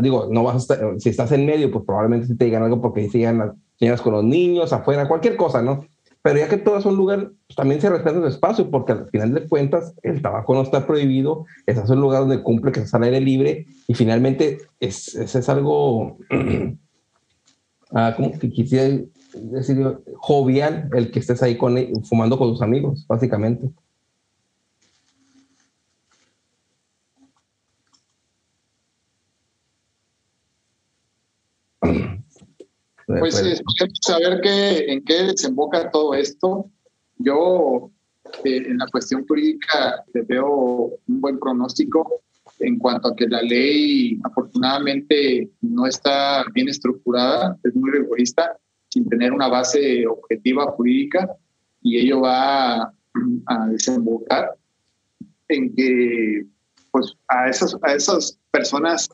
[0.00, 3.10] digo, no vas a estar, si estás en medio, pues probablemente te digan algo porque
[3.10, 5.86] sigan las señoras con los niños afuera, cualquier cosa, ¿no?
[6.22, 9.10] Pero ya que todo es un lugar, pues también se respeta su espacio, porque al
[9.10, 12.94] final de cuentas el tabaco no está prohibido, es un lugar donde cumple que es
[12.94, 16.16] al aire libre y finalmente es, es, es algo,
[17.92, 19.04] ah, como que quisiera
[19.34, 23.70] decir, jovial el que estés ahí con, fumando con tus amigos, básicamente.
[33.06, 33.52] Pues sí,
[34.00, 36.70] saber qué, en qué desemboca todo esto.
[37.18, 37.90] Yo
[38.44, 42.22] eh, en la cuestión jurídica le veo un buen pronóstico
[42.60, 48.58] en cuanto a que la ley afortunadamente no está bien estructurada, es muy rigorista
[48.94, 51.36] sin tener una base objetiva jurídica
[51.82, 54.54] y ello va a, desembocar
[55.48, 56.46] en que
[56.92, 59.08] pues, a, esas, a esas personas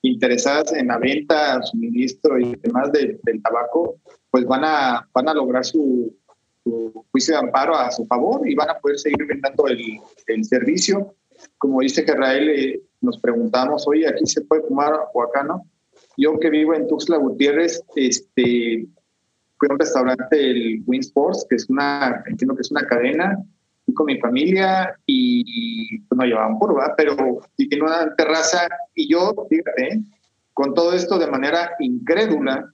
[0.00, 3.96] interesadas en la venta, suministro y demás del tabaco,
[4.30, 6.16] pues van a, van a lograr su,
[7.12, 11.14] juicio de amparo a su favor y van a poder seguir vendiendo el, el servicio.
[11.58, 15.66] Como dice Israel, eh, nos preguntamos, oye, aquí se puede fumar o acá no.
[16.16, 18.86] yo que vivo en Tuxtla Gutiérrez, este,
[19.58, 23.38] fui a un restaurante, el Win Sports, que es una, entiendo que es una cadena,
[23.84, 27.16] fui con mi familia y pues no llevaban curva, pero
[27.56, 30.02] sí tiene una terraza y yo, fíjate,
[30.52, 32.72] con todo esto de manera incrédula,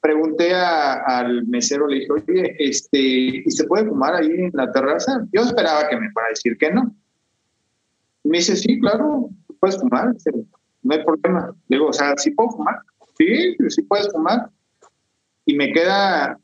[0.00, 5.26] pregunté al mesero, le dije, oye, este, ¿y se puede fumar ahí en la terraza?
[5.32, 6.94] Yo esperaba que me fuera a decir que no.
[8.22, 9.30] Me dice, sí, claro,
[9.60, 10.14] puedes fumar,
[10.82, 11.54] no hay problema.
[11.68, 12.76] Digo, o sea, ¿sí puedo fumar?
[13.18, 14.48] Sí, sí puedes fumar.
[15.46, 16.38] Y me queda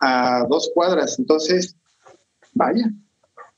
[0.00, 1.76] a dos cuadras, entonces,
[2.52, 2.90] vaya.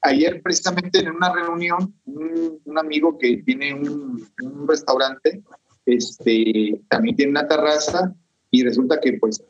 [0.02, 4.26] Ayer precisamente en una reunión, un, amigo que tiene un,
[4.68, 5.42] restaurante,
[5.84, 8.14] este, también tiene una terraza
[8.50, 9.42] y resulta que pues,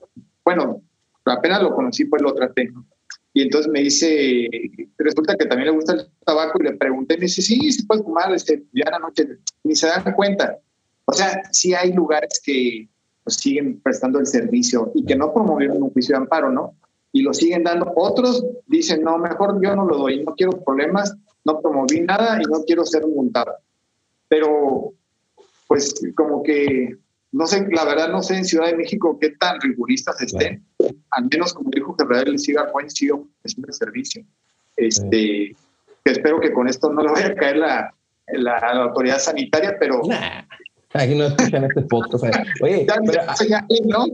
[0.45, 0.83] bueno,
[1.25, 2.71] apenas lo conocí, pues lo traté.
[3.33, 4.49] Y entonces me dice,
[4.99, 8.03] resulta que también le gusta el tabaco y le pregunté, me dice, sí, se puede
[8.03, 9.29] fumar, este, ya la noche,
[9.63, 10.59] ni se dan cuenta.
[11.05, 12.89] O sea, sí hay lugares que
[13.25, 16.75] pues, siguen prestando el servicio y que no promovieron un juicio de amparo, ¿no?
[17.13, 17.93] Y lo siguen dando.
[17.97, 22.45] Otros dicen, no, mejor yo no lo doy, no quiero problemas, no promoví nada y
[22.45, 23.53] no quiero ser multado.
[24.29, 24.93] Pero,
[25.67, 26.97] pues, como que,
[27.33, 30.65] no sé, la verdad no sé en Ciudad de México qué tan riguristas estén.
[31.11, 34.25] Al menos, como dijo Gerardo, el siga buen es un servicio.
[34.77, 35.55] Este,
[36.05, 37.95] que espero que con esto no le vaya a caer la,
[38.29, 40.01] la, autoridad sanitaria, pero...
[40.93, 42.25] Aquí no escuchan este podcast.
[42.63, 43.23] Oye, pero,
[43.87, 44.07] ¿no?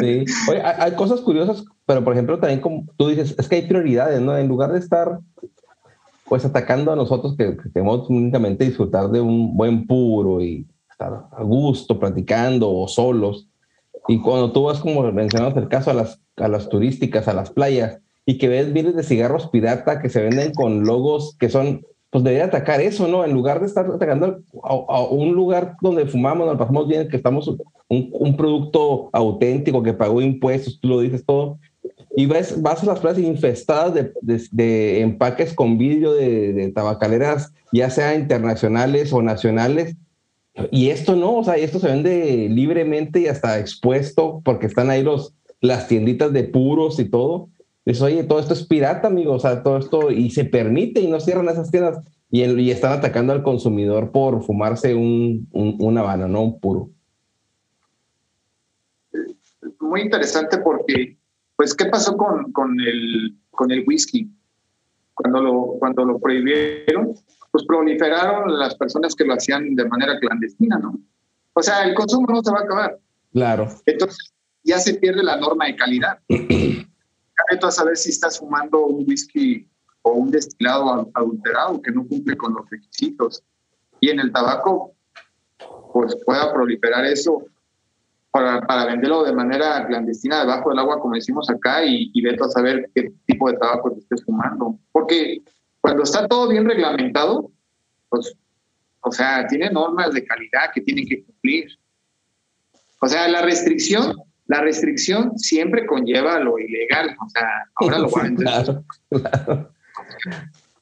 [0.00, 0.24] sí.
[0.50, 4.20] Oye, hay cosas curiosas, pero por ejemplo, también como tú dices, es que hay prioridades,
[4.20, 4.36] ¿no?
[4.36, 5.18] En lugar de estar
[6.30, 11.42] pues atacando a nosotros que, queremos únicamente disfrutar de un buen puro y estar a
[11.42, 13.48] gusto platicando o solos.
[14.06, 17.50] Y cuando tú vas, como mencionamos el caso, a las, a las turísticas, a las
[17.50, 21.82] playas, y que ves miles de cigarros pirata que se venden con logos que son
[22.10, 23.24] pues debería atacar eso, ¿no?
[23.24, 27.56] En lugar de estar atacando a, un lugar donde fumamos, nos pasamos bien, que estamos
[27.88, 31.58] un, producto auténtico que pagó impuestos, tú lo dices todo,
[32.16, 34.12] y ves, vas a las playas infestadas de,
[34.50, 39.96] de, empaques con vidrio de, de, tabacaleras, ya sea internacionales o nacionales,
[40.70, 45.02] y esto no, o sea, esto se vende libremente y hasta expuesto porque están ahí
[45.02, 47.48] los, las tienditas de puros y todo.
[47.84, 51.08] Dices, oye, todo esto es pirata, amigo, o sea, todo esto, y se permite y
[51.08, 51.98] no cierran esas tiendas.
[52.30, 56.90] Y, y están atacando al consumidor por fumarse un, un, habano, no un puro.
[59.80, 61.16] Muy interesante porque,
[61.56, 64.30] pues, ¿qué pasó con, con, el, con el whisky?
[65.14, 67.14] Cuando lo, cuando lo prohibieron,
[67.50, 70.98] pues proliferaron las personas que lo hacían de manera clandestina, ¿no?
[71.52, 72.98] O sea, el consumo no se va a acabar.
[73.32, 73.68] Claro.
[73.86, 76.18] Entonces, ya se pierde la norma de calidad.
[77.66, 79.68] a saber si estás fumando un whisky
[80.02, 83.42] o un destilado adulterado que no cumple con los requisitos.
[84.00, 84.94] Y en el tabaco,
[85.92, 87.44] pues pueda proliferar eso
[88.30, 92.48] para, para venderlo de manera clandestina debajo del agua, como decimos acá, y, y a
[92.48, 94.78] saber qué tipo de tabaco te estés fumando.
[94.92, 95.42] Porque
[95.80, 97.50] cuando está todo bien reglamentado,
[98.08, 98.34] pues,
[99.00, 101.78] o sea, tiene normas de calidad que tienen que cumplir.
[103.00, 104.14] O sea, la restricción
[104.50, 108.82] la restricción siempre conlleva lo ilegal, o sea, ahora lo van a entender.
[109.08, 109.70] Claro,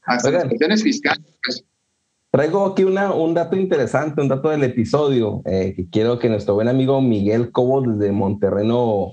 [0.06, 1.26] Hasta las cuestiones fiscales.
[1.44, 1.64] Pues.
[2.30, 6.54] Traigo aquí una, un dato interesante, un dato del episodio, eh, que quiero que nuestro
[6.54, 9.12] buen amigo Miguel Cobo desde Monterreno,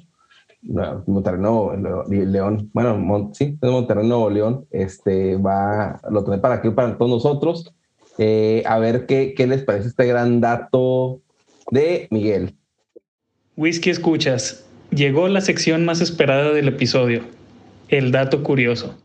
[0.62, 1.74] Monterreno,
[2.08, 7.74] León, bueno, sí, de Monterreno, León, este, va, lo trae para aquí, para todos nosotros,
[8.18, 11.20] eh, a ver qué, qué les parece este gran dato
[11.72, 12.56] de Miguel.
[13.58, 14.66] Whisky Escuchas.
[14.92, 17.22] Llegó la sección más esperada del episodio,
[17.88, 18.98] el dato curioso.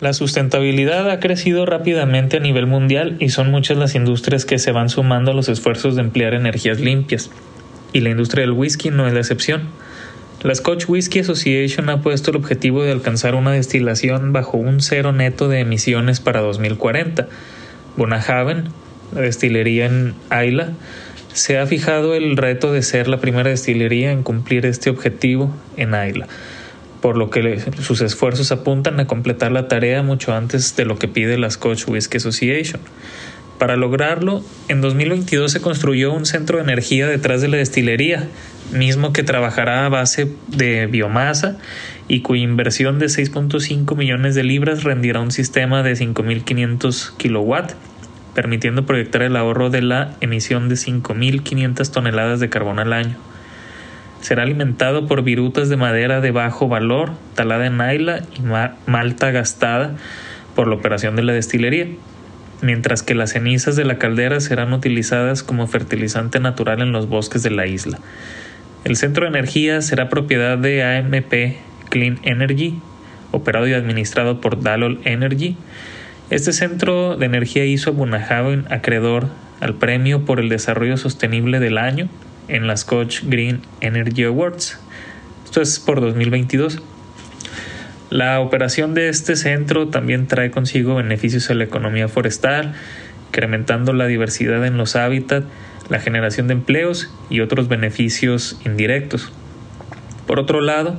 [0.00, 4.72] La sustentabilidad ha crecido rápidamente a nivel mundial y son muchas las industrias que se
[4.72, 7.30] van sumando a los esfuerzos de emplear energías limpias.
[7.92, 9.64] Y la industria del whisky no es la excepción.
[10.42, 15.12] La Scotch Whisky Association ha puesto el objetivo de alcanzar una destilación bajo un cero
[15.12, 17.28] neto de emisiones para 2040.
[17.98, 18.70] Bonahaven,
[19.14, 20.70] la destilería en Isla,
[21.38, 25.94] se ha fijado el reto de ser la primera destilería en cumplir este objetivo en
[25.94, 26.26] Ayla,
[27.00, 31.06] por lo que sus esfuerzos apuntan a completar la tarea mucho antes de lo que
[31.06, 32.80] pide la Scotch Whisky Association.
[33.58, 38.28] Para lograrlo, en 2022 se construyó un centro de energía detrás de la destilería,
[38.72, 41.56] mismo que trabajará a base de biomasa
[42.08, 47.74] y cuya inversión de 6.5 millones de libras rendirá un sistema de 5.500 kilowatts
[48.38, 53.16] permitiendo proyectar el ahorro de la emisión de 5.500 toneladas de carbón al año.
[54.20, 58.42] Será alimentado por virutas de madera de bajo valor, talada en naila y
[58.88, 59.96] malta gastada
[60.54, 61.88] por la operación de la destilería.
[62.62, 67.42] mientras que las cenizas de la caldera serán utilizadas como fertilizante natural en los bosques
[67.42, 67.98] de la isla.
[68.84, 71.56] El centro de energía será propiedad de AMP
[71.90, 72.78] Clean Energy,
[73.32, 75.56] operado y administrado por Dalol Energy.
[76.30, 79.28] Este centro de energía hizo a Bunahaven acreedor
[79.60, 82.10] al premio por el desarrollo sostenible del año
[82.48, 84.78] en la Scotch Green Energy Awards.
[85.46, 86.82] Esto es por 2022.
[88.10, 92.74] La operación de este centro también trae consigo beneficios a la economía forestal,
[93.28, 95.46] incrementando la diversidad en los hábitats,
[95.88, 99.32] la generación de empleos y otros beneficios indirectos.
[100.26, 100.98] Por otro lado,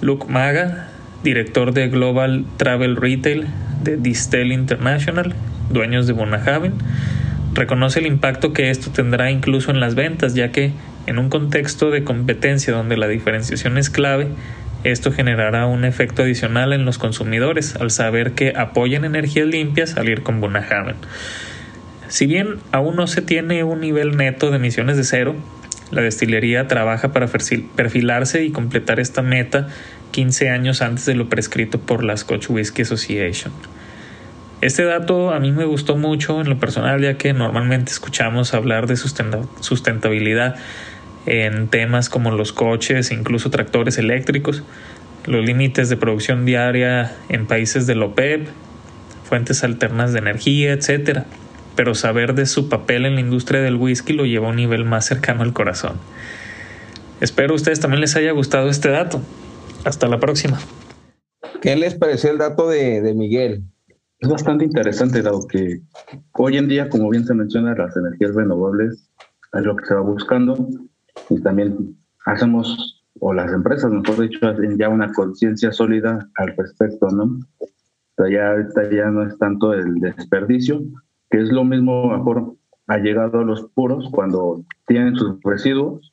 [0.00, 0.88] Luke Maga,
[1.22, 3.48] director de Global Travel Retail
[3.82, 5.34] de Distel International,
[5.70, 6.74] dueños de Bonahaven,
[7.54, 10.72] reconoce el impacto que esto tendrá incluso en las ventas, ya que
[11.06, 14.28] en un contexto de competencia donde la diferenciación es clave,
[14.84, 20.08] esto generará un efecto adicional en los consumidores al saber que apoyan energías limpias al
[20.08, 20.96] ir con Bonahaven.
[22.08, 25.36] Si bien aún no se tiene un nivel neto de emisiones de cero,
[25.90, 29.68] la destilería trabaja para perfilarse y completar esta meta
[30.10, 33.52] 15 años antes de lo prescrito por la Scotch Whisky Association.
[34.62, 38.86] Este dato a mí me gustó mucho en lo personal ya que normalmente escuchamos hablar
[38.86, 40.54] de sustentabilidad
[41.26, 44.62] en temas como los coches, incluso tractores eléctricos,
[45.26, 48.46] los límites de producción diaria en países de OPEP,
[49.24, 51.24] fuentes alternas de energía, etc.
[51.74, 54.84] Pero saber de su papel en la industria del whisky lo lleva a un nivel
[54.84, 55.94] más cercano al corazón.
[57.20, 59.20] Espero a ustedes también les haya gustado este dato.
[59.84, 60.60] Hasta la próxima.
[61.60, 63.71] ¿Qué les pareció el dato de, de Miguel?
[64.22, 65.80] Es bastante interesante, dado que
[66.34, 69.10] hoy en día, como bien se menciona, las energías renovables
[69.52, 70.68] es lo que se va buscando
[71.28, 77.08] y también hacemos, o las empresas, mejor dicho, hacen ya una conciencia sólida al respecto,
[77.08, 77.40] ¿no?
[77.58, 77.68] O
[78.16, 80.82] sea, ya, ya no es tanto el desperdicio,
[81.28, 82.54] que es lo mismo, mejor
[82.86, 86.12] ha llegado a los puros cuando tienen sus residuos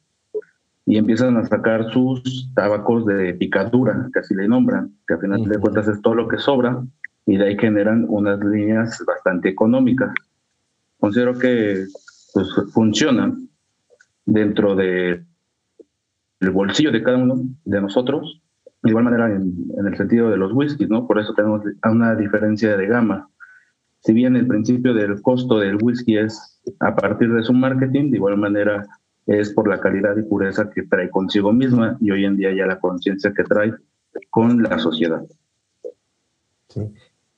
[0.87, 5.43] y empiezan a sacar sus tabacos de picadura, que así le nombran, que al final
[5.43, 6.81] de cuentas es todo lo que sobra,
[7.29, 10.11] y de ahí generan unas líneas bastante económicas.
[10.99, 11.85] Considero que
[12.33, 13.47] pues, funcionan,
[14.25, 15.23] dentro de
[16.39, 18.41] el bolsillo de cada uno de nosotros,
[18.81, 19.53] de igual manera en,
[19.85, 21.05] el sentido de los whiskies, ¿no?
[21.05, 23.29] Por eso tenemos una diferencia de gama.
[23.99, 28.17] Si bien el principio del costo del whisky es a partir de su marketing, de
[28.17, 28.87] igual manera
[29.27, 32.65] es por la calidad y pureza que trae consigo misma y hoy en día ya
[32.65, 33.71] la conciencia que trae
[34.31, 35.23] con la sociedad.
[36.69, 36.81] Sí.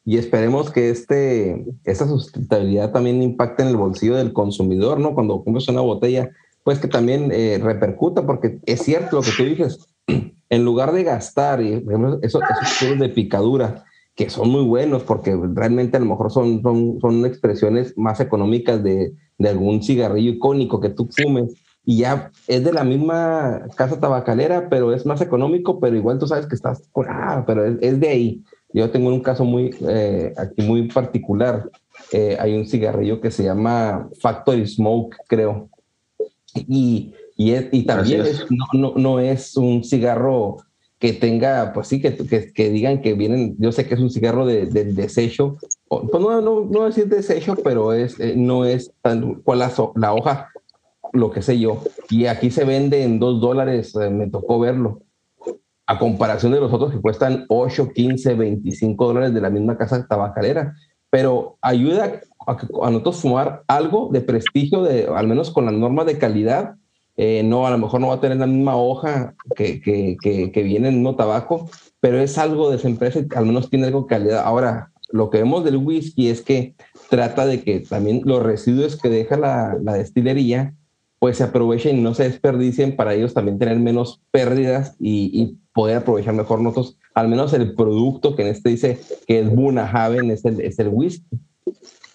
[0.04, 5.14] Y esperemos que este, esta sustentabilidad también impacte en el bolsillo del consumidor, ¿no?
[5.14, 6.32] Cuando compras una botella,
[6.64, 9.88] pues que también eh, repercuta, porque es cierto lo que tú dices,
[10.49, 11.86] en lugar de gastar, y
[12.22, 13.86] esos, esos de picadura,
[14.16, 18.84] que son muy buenos, porque realmente a lo mejor son, son, son expresiones más económicas
[18.84, 23.99] de, de algún cigarrillo icónico que tú fumes, y ya es de la misma casa
[23.99, 28.10] tabacalera, pero es más económico, pero igual tú sabes que estás, ah, pero es, de
[28.10, 28.43] ahí.
[28.74, 31.70] Yo tengo un caso muy, eh, aquí muy particular.
[32.12, 35.70] Eh, hay un cigarrillo que se llama Factory Smoke, creo,
[36.56, 40.58] y, y, y también no, no, no, es un cigarro
[41.00, 44.12] que tenga, pues sí, que, que, que, digan que vienen, yo sé que es un
[44.12, 45.58] cigarro del de desecho,
[45.88, 50.14] pues no, no, no decir desecho, pero es, eh, no es tan, cual la, la,
[50.14, 50.50] hoja,
[51.14, 51.82] lo que sé yo.
[52.10, 55.02] Y aquí se vende en dos dólares, me tocó verlo.
[55.92, 60.08] A comparación de los otros que cuestan 8, 15, 25 dólares de la misma casa
[60.08, 60.74] tabacalera.
[61.10, 62.54] Pero ayuda a,
[62.89, 66.76] nosotros fumar algo de prestigio, de, al menos con la norma de calidad.
[67.18, 70.64] Eh, no, a lo mejor no va a tener la misma hoja que, que, que,
[70.64, 71.70] viene en un tabaco,
[72.00, 74.44] pero es algo de esa empresa al menos tiene algo de calidad.
[74.46, 76.74] Ahora, lo que vemos del whisky es que
[77.10, 80.74] trata de que también los residuos que deja la, la destilería
[81.22, 85.58] pues se aprovechen y no se desperdicien para ellos también tener menos pérdidas y, y,
[85.74, 90.32] poder aprovechar mejor nosotros, al menos el producto que en este dice que es Bunahaven,
[90.32, 91.40] es el, es el whisky.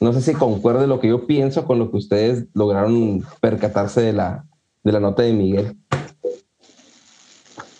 [0.00, 4.12] No sé si concuerde lo que yo pienso con lo que ustedes lograron percatarse de
[4.12, 4.44] la,
[4.84, 5.76] de la nota de Miguel.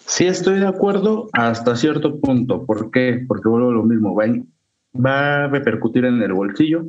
[0.06, 2.64] Sí, estoy de acuerdo hasta cierto punto.
[2.64, 3.24] ¿Por qué?
[3.28, 4.14] Porque vuelvo a lo mismo.
[4.14, 4.24] Va,
[4.98, 6.86] va a repercutir en el bolsillo,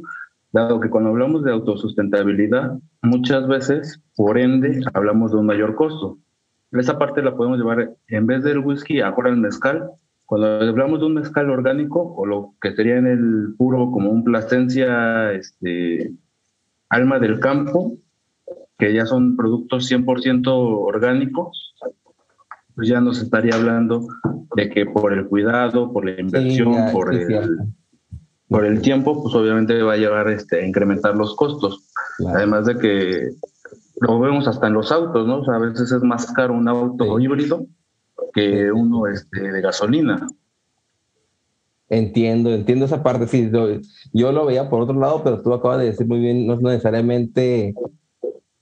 [0.54, 6.20] dado que cuando hablamos de autosustentabilidad, muchas veces, por ende, hablamos de un mayor costo.
[6.72, 9.89] Esa parte la podemos llevar en vez del whisky, ahora el mezcal,
[10.26, 14.24] cuando hablamos de un mezcal orgánico, o lo que sería en el puro como un
[14.24, 16.11] plasencia, este,
[16.89, 17.93] alma del campo,
[18.78, 21.74] que ya son productos 100% orgánicos,
[22.76, 24.05] pues ya nos estaría hablando
[24.55, 27.57] de que por el cuidado, por la inversión, por el...
[28.49, 31.89] por el tiempo, pues obviamente va a llevar este, a incrementar los costos.
[32.28, 33.30] Además de que
[34.00, 35.39] lo vemos hasta en los autos, ¿no?
[35.39, 37.66] O sea, a veces es más caro un auto híbrido
[38.34, 40.28] que uno este, de gasolina.
[41.89, 43.28] Entiendo, entiendo esa parte.
[43.28, 43.50] Sí,
[44.14, 46.62] yo, lo veía por otro lado, pero tú acabas de decir muy bien, no es
[46.62, 47.74] necesariamente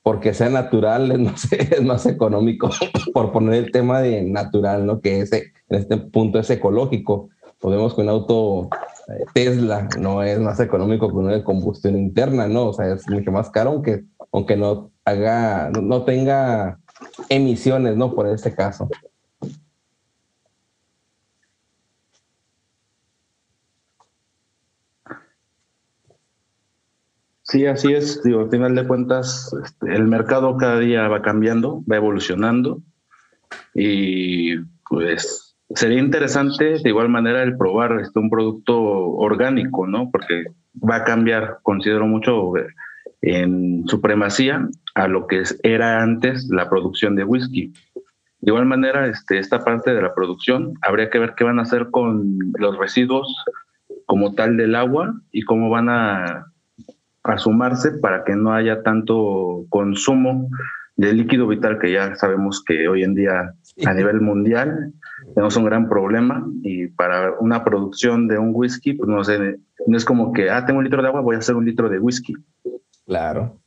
[0.03, 2.69] porque sea natural, es más, es más económico,
[3.13, 5.01] por poner el tema de natural, ¿no?
[5.01, 7.29] Que ese, en este punto es ecológico.
[7.59, 8.69] Podemos que un auto
[9.07, 12.67] eh, Tesla no es más económico que uno de combustión interna, ¿no?
[12.67, 16.79] O sea, es mucho más caro, aunque, aunque no haga, no tenga
[17.29, 18.13] emisiones, ¿no?
[18.13, 18.89] Por este caso.
[27.43, 28.23] Sí, así es.
[28.23, 32.81] Digo, al final de cuentas, este, el mercado cada día va cambiando, va evolucionando
[33.75, 34.57] y
[34.89, 40.09] pues sería interesante de igual manera el probar este, un producto orgánico, ¿no?
[40.11, 42.51] Porque va a cambiar, considero mucho,
[43.25, 47.73] en supremacía a lo que era antes la producción de whisky.
[48.39, 51.63] De igual manera, este, esta parte de la producción, habría que ver qué van a
[51.63, 53.35] hacer con los residuos
[54.05, 56.45] como tal del agua y cómo van a
[57.25, 60.47] a sumarse para que no haya tanto consumo
[60.95, 63.53] de líquido vital que ya sabemos que hoy en día
[63.85, 64.93] a nivel mundial
[65.33, 69.57] tenemos un gran problema y para una producción de un whisky, pues no sé,
[69.87, 71.89] no es como que, ah, tengo un litro de agua, voy a hacer un litro
[71.89, 72.33] de whisky.
[73.05, 73.59] Claro,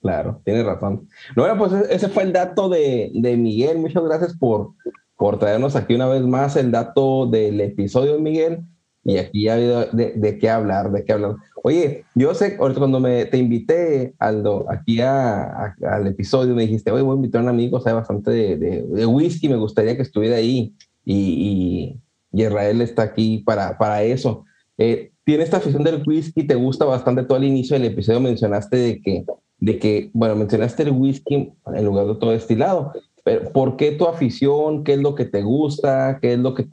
[0.00, 1.08] claro, tienes razón.
[1.34, 3.78] Bueno, pues ese fue el dato de, de Miguel.
[3.78, 4.72] Muchas gracias por,
[5.16, 8.60] por traernos aquí una vez más el dato del episodio, Miguel.
[9.04, 11.36] Y aquí ha habido de, de qué hablar, de qué hablar.
[11.62, 17.02] Oye, yo sé, cuando me, te invité, Aldo, aquí a, al episodio, me dijiste, oye,
[17.02, 20.36] voy a invitar a un amigo, sabe bastante de, de, whisky, me gustaría que estuviera
[20.36, 20.74] ahí.
[21.04, 21.98] Y,
[22.32, 24.44] y, Israel está aquí para, para eso.
[24.76, 27.22] Eh, tiene esta afición del whisky, te gusta bastante.
[27.22, 29.26] Tú al inicio del episodio mencionaste de que,
[29.58, 32.92] de que, bueno, mencionaste el whisky en lugar de todo destilado.
[33.24, 34.84] Pero, ¿Por qué tu afición?
[34.84, 36.18] ¿Qué es lo que te gusta?
[36.22, 36.66] ¿Qué es lo que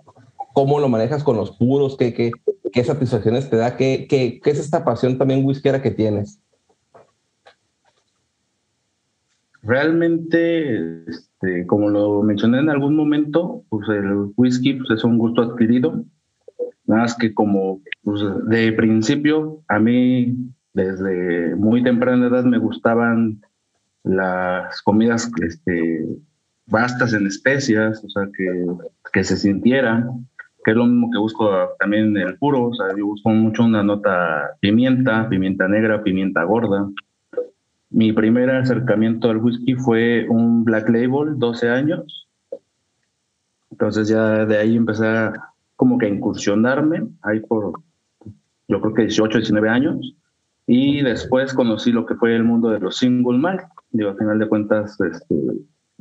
[0.53, 2.31] cómo lo manejas con los puros, qué, qué,
[2.71, 6.39] qué satisfacciones te da, qué, qué, qué es esta pasión también whiskera que tienes.
[9.63, 15.41] Realmente, este, como lo mencioné en algún momento, pues el whisky pues, es un gusto
[15.41, 16.05] adquirido.
[16.87, 20.35] Nada más que como pues, de principio, a mí
[20.73, 23.41] desde muy temprana edad me gustaban
[24.03, 26.05] las comidas este,
[26.67, 28.65] bastas en especias, o sea, que,
[29.11, 30.27] que se sintieran
[30.65, 31.47] que es lo mismo que busco
[31.79, 36.43] también en el puro, o sea, yo busco mucho una nota pimienta, pimienta negra, pimienta
[36.43, 36.89] gorda.
[37.91, 42.27] Mi primer acercamiento al whisky fue un Black Label, 12 años.
[43.69, 45.33] Entonces ya de ahí empecé a
[45.75, 47.73] como que incursionarme, ahí por,
[48.67, 50.15] yo creo que 18, 19 años.
[50.67, 53.61] Y después conocí lo que fue el mundo de los single malt.
[53.91, 55.35] Digo, al final de cuentas, este,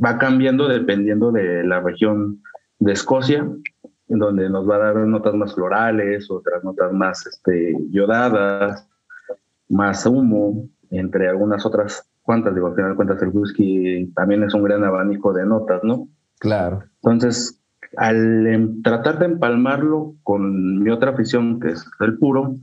[0.02, 2.40] va cambiando dependiendo de la región
[2.78, 3.46] de Escocia
[4.08, 8.86] donde nos va a dar notas más florales, otras notas más este, yodadas,
[9.68, 12.54] más humo, entre algunas otras cuantas.
[12.54, 16.08] Digo, al final de cuentas, el whisky también es un gran abanico de notas, ¿no?
[16.38, 16.84] Claro.
[17.02, 17.60] Entonces,
[17.96, 22.56] al em, tratar de empalmarlo con mi otra afición, que es el puro,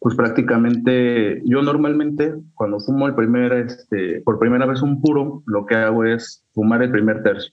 [0.00, 5.66] pues prácticamente yo normalmente cuando fumo el primer, este, por primera vez un puro, lo
[5.66, 7.52] que hago es fumar el primer tercio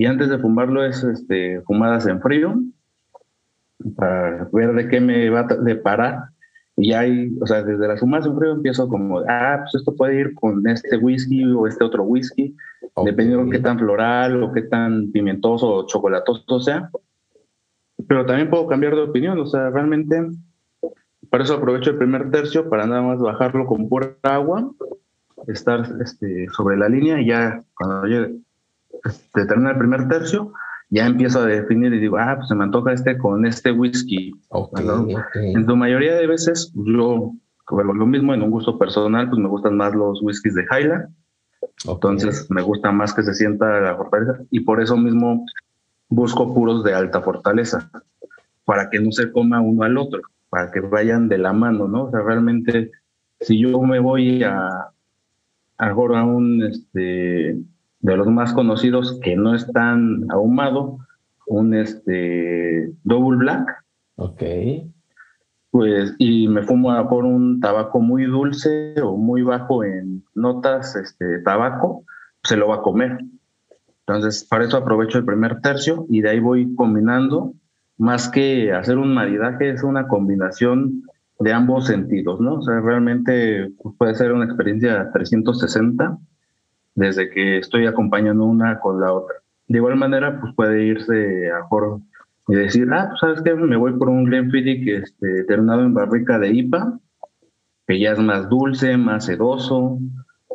[0.00, 2.54] y antes de fumarlo es este, fumadas en frío
[3.96, 6.30] para ver de qué me va a deparar.
[6.82, 10.18] Y hay, o sea, desde las fumadas en frío empiezo como, ah, pues esto puede
[10.18, 12.56] ir con este whisky o este otro whisky,
[13.04, 16.90] dependiendo de qué tan floral o qué tan pimentoso o chocolatoso sea.
[18.08, 20.30] Pero también puedo cambiar de opinión, o sea, realmente,
[21.28, 24.70] para eso aprovecho el primer tercio para nada más bajarlo con pura agua,
[25.48, 28.36] estar este, sobre la línea y ya cuando llegue
[29.04, 30.54] este, termina el primer tercio,
[30.90, 34.32] ya empiezo a definir y digo, ah, pues se me antoja este con este whisky.
[35.34, 37.32] En su mayoría de veces, yo,
[37.70, 41.14] lo mismo en un gusto personal, pues me gustan más los whiskies de Highland.
[41.86, 45.46] Entonces me gusta más que se sienta la fortaleza y por eso mismo
[46.08, 47.88] busco puros de alta fortaleza,
[48.64, 52.04] para que no se coma uno al otro, para que vayan de la mano, ¿no?
[52.04, 52.90] O sea, realmente,
[53.40, 54.88] si yo me voy a,
[55.78, 57.56] ahora a un, este,
[58.00, 60.98] de los más conocidos que no es tan ahumado,
[61.46, 63.84] un este Double Black.
[64.16, 64.42] Ok.
[65.70, 70.96] Pues, y me fumo a por un tabaco muy dulce o muy bajo en notas,
[70.96, 72.04] este tabaco,
[72.42, 73.18] se lo va a comer.
[74.06, 77.54] Entonces, para eso aprovecho el primer tercio y de ahí voy combinando.
[77.98, 81.02] Más que hacer un maridaje, es una combinación
[81.38, 82.54] de ambos sentidos, ¿no?
[82.54, 86.18] O sea, realmente puede ser una experiencia 360
[87.00, 89.36] desde que estoy acompañando una con la otra.
[89.66, 92.00] De igual manera, pues puede irse a mejor
[92.48, 96.38] y decir, ah, pues sabes qué, me voy por un Glenfiddich este, terminado en barrica
[96.38, 96.98] de IPA,
[97.86, 99.98] que ya es más dulce, más sedoso,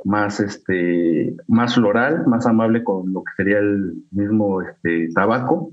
[0.03, 5.71] más, este, más floral, más amable con lo que sería el mismo este, tabaco,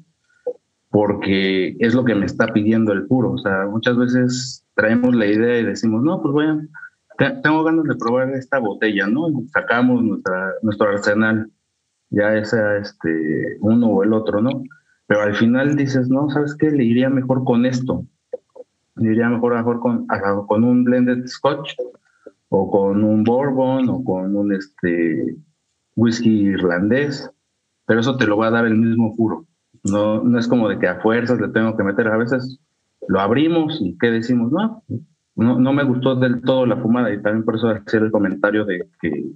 [0.91, 3.33] porque es lo que me está pidiendo el puro.
[3.33, 6.47] O sea, muchas veces traemos la idea y decimos, no, pues voy
[7.43, 9.29] tengo ganas de probar esta botella, ¿no?
[9.53, 11.51] sacamos nuestra, nuestro arsenal,
[12.11, 14.63] ya sea este, uno o el otro, ¿no?
[15.07, 16.71] Pero al final dices, no, ¿sabes qué?
[16.71, 18.07] Le iría mejor con esto.
[18.97, 20.07] Le iría mejor, mejor con,
[20.47, 21.75] con un blended scotch
[22.49, 25.37] o con un bourbon o con un este,
[25.97, 27.31] whisky irlandés.
[27.87, 29.47] Pero eso te lo va a dar el mismo puro.
[29.85, 32.09] No, no es como de que a fuerzas le tengo que meter.
[32.09, 32.59] A veces
[33.09, 34.53] lo abrimos y ¿qué decimos?
[34.53, 34.83] No,
[35.35, 38.65] no, no me gustó del todo la fumada y también por eso hacer el comentario
[38.65, 39.33] de que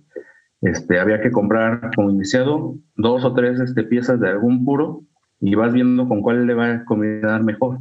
[0.63, 5.03] este, había que comprar como iniciado dos o tres este, piezas de algún puro
[5.41, 7.79] y vas viendo con cuál le va a combinar mejor.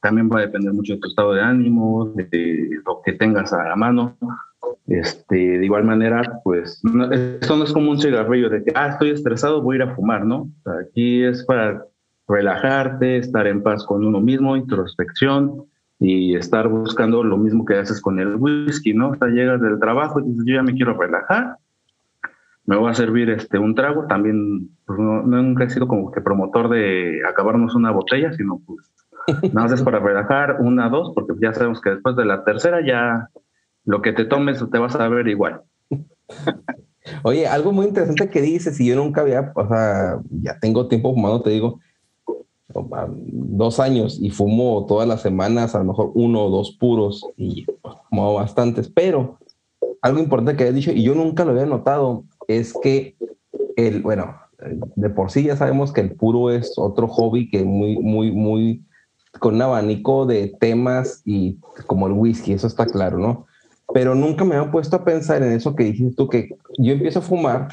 [0.00, 3.68] También va a depender mucho de tu estado de ánimo, de lo que tengas a
[3.68, 4.16] la mano.
[4.86, 6.80] Este, de igual manera, pues
[7.10, 9.94] esto no es como un cigarrillo de que, ah, estoy estresado, voy a ir a
[9.96, 10.48] fumar, ¿no?
[10.80, 11.84] aquí es para
[12.28, 15.66] relajarte, estar en paz con uno mismo, introspección
[15.98, 19.10] y estar buscando lo mismo que haces con el whisky, ¿no?
[19.10, 21.56] O sea, llegas del trabajo y dices, yo ya me quiero relajar,
[22.66, 26.20] me voy a servir este un trago, también pues no, nunca he sido como que
[26.20, 28.92] promotor de acabarnos una botella, sino pues
[29.54, 32.84] nada más es para relajar una, dos, porque ya sabemos que después de la tercera
[32.84, 33.28] ya
[33.84, 35.62] lo que te tomes te vas a ver igual.
[37.22, 41.14] Oye, algo muy interesante que dices, y yo nunca había, o sea, ya tengo tiempo
[41.14, 41.78] fumando, te digo,
[42.68, 47.66] dos años y fumo todas las semanas, a lo mejor uno o dos puros y
[48.10, 49.38] fumo bastantes, pero
[50.02, 53.16] algo importante que he dicho y yo nunca lo había notado es que
[53.76, 54.36] el, bueno,
[54.96, 58.82] de por sí ya sabemos que el puro es otro hobby que muy, muy, muy
[59.38, 63.46] con un abanico de temas y como el whisky, eso está claro, ¿no?
[63.92, 67.18] Pero nunca me había puesto a pensar en eso que dijiste tú, que yo empiezo
[67.18, 67.68] a fumar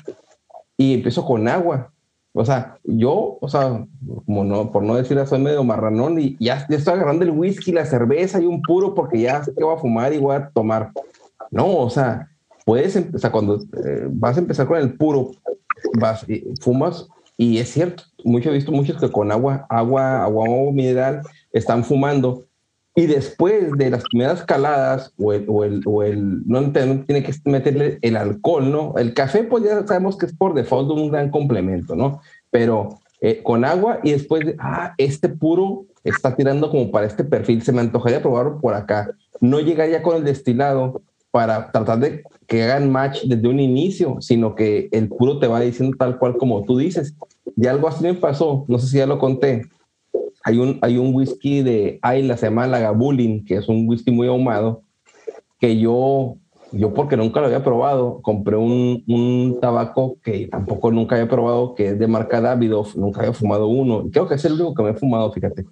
[0.78, 1.93] y empiezo con agua
[2.34, 3.86] o sea, yo, o sea,
[4.26, 7.86] como no, por no decir, soy medio marranón y ya, estoy agarrando el whisky, la
[7.86, 10.92] cerveza y un puro porque ya sé que voy a fumar y voy a tomar.
[11.52, 12.30] No, o sea,
[12.66, 15.32] puedes, sea, cuando eh, vas a empezar con el puro,
[16.00, 17.08] vas, y fumas
[17.38, 21.22] y es cierto, mucho he visto muchos que con agua, agua, agua mineral
[21.52, 22.46] están fumando
[22.96, 27.34] y después de las primeras caladas o el, o el, o el no, tiene que
[27.46, 28.94] meterle el alcohol, ¿no?
[28.98, 32.22] El café, pues ya sabemos que es por default un gran complemento, ¿no?
[32.52, 37.24] Pero eh, con agua y después de, ah, este puro está tirando como para este
[37.24, 39.10] perfil, se me antojaría probarlo por acá.
[39.39, 44.54] No llegaría con el destilado para tratar de que hagan match desde un inicio, sino
[44.54, 47.16] que el puro te va diciendo tal cual como tú dices.
[47.58, 49.64] Y algo así me pasó, no sé si ya lo conté,
[50.44, 54.28] hay un, hay un whisky de Ayla, se llama Lagavulin, que es un whisky muy
[54.28, 54.82] ahumado,
[55.60, 56.36] que yo,
[56.72, 61.76] yo porque nunca lo había probado, compré un, un tabaco que tampoco nunca había probado,
[61.76, 64.10] que es de marca Davidoff, nunca había fumado uno.
[64.12, 65.66] Creo que es el único que me he fumado, fíjate.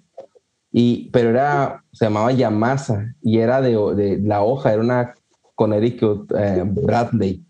[0.72, 5.14] Y, pero era, se llamaba Yamasa y era de, de la hoja, era una
[5.54, 7.44] Connecticut eh, Bradley.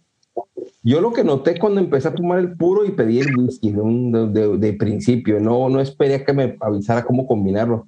[0.82, 4.72] Yo lo que noté cuando empecé a tomar el puro y pedí el whisky de,
[4.72, 7.86] principio, no, no esperé a que me avisara cómo combinarlo,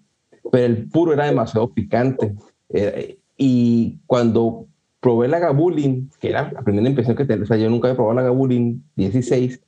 [0.53, 2.34] pero el puro era demasiado picante.
[2.72, 4.66] Eh, y cuando
[5.01, 7.97] probé la Gabulin, que era la primera impresión que tenía, o sea, yo nunca había
[7.97, 9.61] probado la Gabulin 16,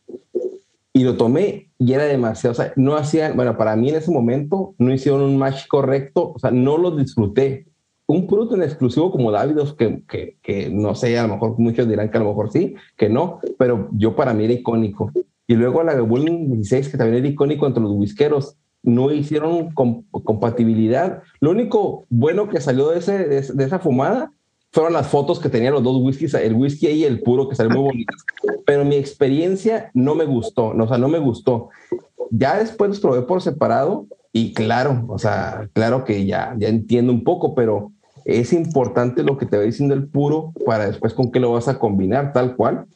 [0.93, 4.11] y lo tomé y era demasiado, o sea, no hacían, bueno, para mí en ese
[4.11, 7.67] momento no hicieron un match correcto, o sea, no lo disfruté
[8.07, 11.89] un producto en exclusivo como Davidos, que, que, que, no sé, a lo mejor muchos
[11.89, 15.11] dirán que a lo mejor sí, que no, pero yo para mí era icónico.
[15.49, 21.23] Y luego la Bulling 16, que también era icónico entre los whiskeros, no hicieron compatibilidad.
[21.41, 24.33] Lo único bueno que salió de, ese, de, esa fumada
[24.71, 27.83] fueron las fotos que tenían los dos whiskies, el whisky y el puro, que salieron
[27.83, 28.25] muy bonitas.
[28.65, 31.71] Pero mi experiencia no me gustó, no, o sea, no me gustó.
[32.31, 37.13] Ya después los probé por separado y claro, o sea, claro que ya, ya entiendo
[37.13, 37.93] un poco, pero
[38.27, 41.69] es importante lo que te va diciendo el puro para después con qué lo vas
[41.69, 42.87] a combinar, tal cual.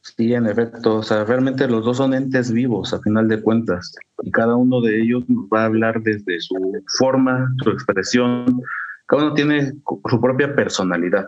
[0.00, 3.96] Sí, en efecto, o sea, realmente los dos son entes vivos a final de cuentas
[4.22, 6.54] y cada uno de ellos nos va a hablar desde su
[6.98, 8.62] forma, su expresión,
[9.06, 9.72] cada uno tiene
[10.08, 11.26] su propia personalidad.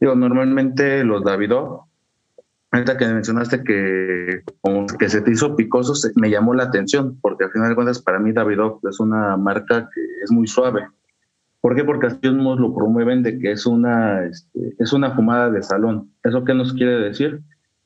[0.00, 1.87] Digo, normalmente los Davido
[2.70, 4.42] Ahorita que mencionaste que,
[4.98, 8.18] que se te hizo picoso, me llamó la atención, porque al final de cuentas para
[8.18, 10.86] mí Davidoff es una marca que es muy suave.
[11.60, 11.84] ¿Por qué?
[11.84, 16.12] Porque así mismos lo promueven de que es una, este, es una fumada de salón.
[16.22, 17.40] ¿Eso qué nos quiere decir?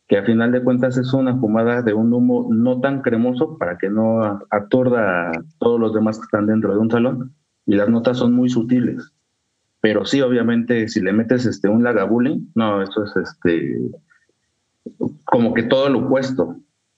[0.08, 3.78] Que a final de cuentas es una fumada de un humo no tan cremoso para
[3.78, 7.34] que no aturda a todos los demás que están dentro de un salón
[7.66, 9.12] y las notas son muy sutiles.
[9.80, 13.80] Pero sí, obviamente, si le metes este, un lagavulin, no, eso es este,
[15.24, 16.56] como que todo lo opuesto.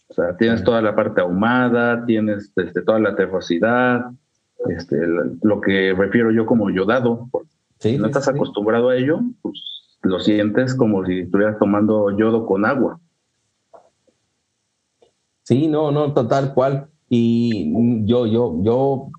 [0.08, 4.10] O sea, tienes toda la parte ahumada, tienes este, toda la terrosidad,
[4.68, 4.96] este,
[5.42, 7.28] lo que refiero yo como yodado.
[7.78, 9.60] si no estás acostumbrado a ello, pues
[10.02, 13.00] lo sientes como si estuvieras tomando yodo con agua.
[15.42, 16.88] Sí, no, no, total cual.
[17.08, 17.70] Y
[18.06, 19.10] yo, yo, yo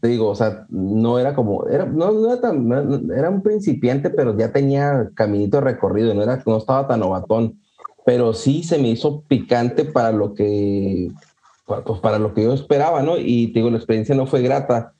[0.00, 2.70] te digo, o sea, no era como, era, no, era tan,
[3.10, 7.60] era un principiante, pero ya tenía caminito recorrido, no era, no estaba tan novatón,
[8.04, 11.08] pero sí se me hizo picante para lo que,
[11.66, 13.16] pues para lo que yo esperaba, ¿no?
[13.18, 14.94] Y te digo, la experiencia no fue grata,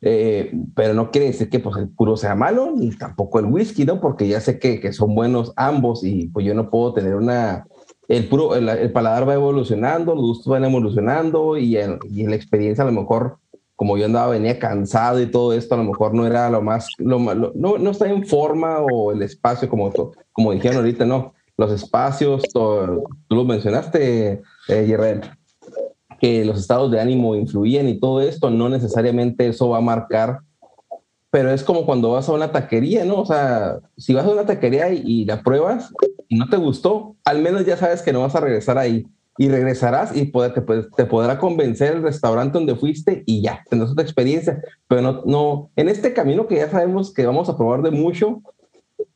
[0.00, 3.84] eh, pero no quiere decir que pues el puro sea malo, ni tampoco el whisky,
[3.84, 4.00] ¿no?
[4.00, 7.66] Porque ya sé que, que son buenos ambos y pues yo no puedo tener una,
[8.08, 12.86] el puro, el, paladar va evolucionando, los gustos van evolucionando y, y la experiencia a
[12.86, 13.38] lo mejor
[13.82, 16.86] como yo andaba, venía cansado y todo esto, a lo mejor no era lo más,
[16.98, 19.90] lo, no, no está en forma o el espacio, como,
[20.30, 21.34] como dijeron ahorita, no.
[21.62, 25.20] Los espacios, tú lo mencionaste, eh,
[26.20, 30.40] que los estados de ánimo influyen y todo esto, no necesariamente eso va a marcar,
[31.30, 33.20] pero es como cuando vas a una taquería, ¿no?
[33.20, 35.92] O sea, si vas a una taquería y, y la pruebas
[36.26, 39.06] y no te gustó, al menos ya sabes que no vas a regresar ahí
[39.38, 40.32] y regresarás y
[40.96, 44.60] te, podrá convencer el restaurante donde fuiste y ya, tendrás otra experiencia.
[44.88, 48.42] Pero no, no, en este camino que ya sabemos que vamos a probar de mucho,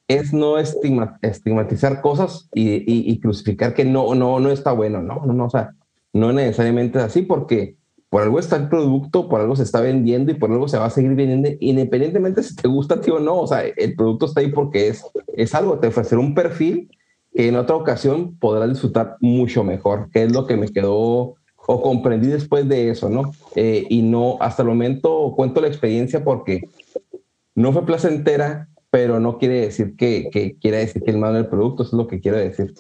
[0.08, 5.46] es no estigmatizar cosas y, crucificar que no, no, no está bueno, no, no, no,
[5.46, 5.74] o sea,
[6.12, 7.76] no necesariamente es así porque
[8.08, 10.86] por algo está el producto, por algo se está vendiendo y por algo se va
[10.86, 14.40] a seguir vendiendo, independientemente si te gusta ti o no, o sea, el producto está
[14.40, 15.04] ahí porque es,
[15.34, 16.88] es algo, te ofrecer un perfil
[17.34, 21.34] que en otra ocasión podrás disfrutar mucho mejor, que es lo que me quedó
[21.68, 23.32] o comprendí después de eso, ¿no?
[23.56, 26.62] Eh, y no, hasta el momento cuento la experiencia porque
[27.56, 31.48] no fue placentera, pero no quiere decir que, que quiera decir que el malo del
[31.48, 32.72] producto, eso es lo que quiero decir,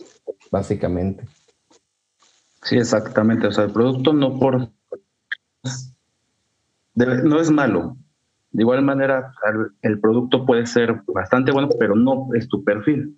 [0.50, 1.26] básicamente.
[2.62, 3.46] Sí, exactamente.
[3.46, 4.70] O sea, el producto no por
[6.94, 7.98] no es malo.
[8.50, 9.34] De igual manera,
[9.82, 13.14] el producto puede ser bastante bueno, pero no es tu perfil.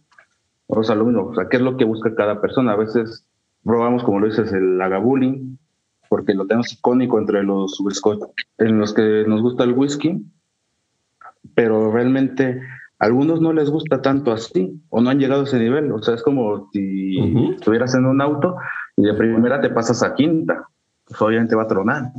[0.67, 2.73] O sea, lo mismo, o sea, ¿qué es lo que busca cada persona?
[2.73, 3.25] A veces
[3.63, 5.57] probamos, como lo dices, el agabulling,
[6.09, 7.79] porque lo tenemos icónico entre los
[8.59, 10.27] en los que nos gusta el whisky,
[11.55, 12.61] pero realmente
[12.99, 15.93] algunos no les gusta tanto así, o no han llegado a ese nivel.
[15.93, 17.19] O sea, es como si
[17.55, 18.57] estuvieras en un auto
[18.97, 20.69] y de primera te pasas a quinta,
[21.07, 22.11] pues obviamente va a tronar.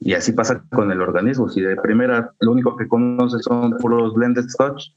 [0.00, 1.48] Y así pasa con el organismo.
[1.48, 4.88] Si de primera lo único que conoces son puros blended scotch,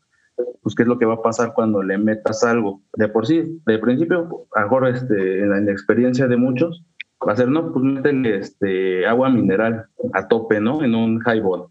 [0.63, 2.81] pues qué es lo que va a pasar cuando le metas algo.
[2.93, 6.83] De por sí, de principio, mejor este, en la experiencia de muchos,
[7.27, 10.83] va a ser, no, pues métele este, agua mineral a tope, ¿no?
[10.83, 11.67] En un highball.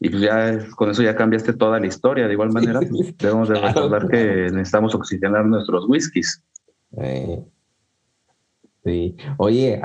[0.00, 2.26] Y pues ya con eso ya cambiaste toda la historia.
[2.26, 6.42] De igual manera, pues, debemos de recordar que necesitamos oxigenar nuestros whiskies.
[8.84, 9.16] Sí.
[9.36, 9.80] Oye,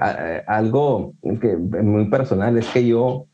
[0.47, 3.28] algo que muy personal es que yo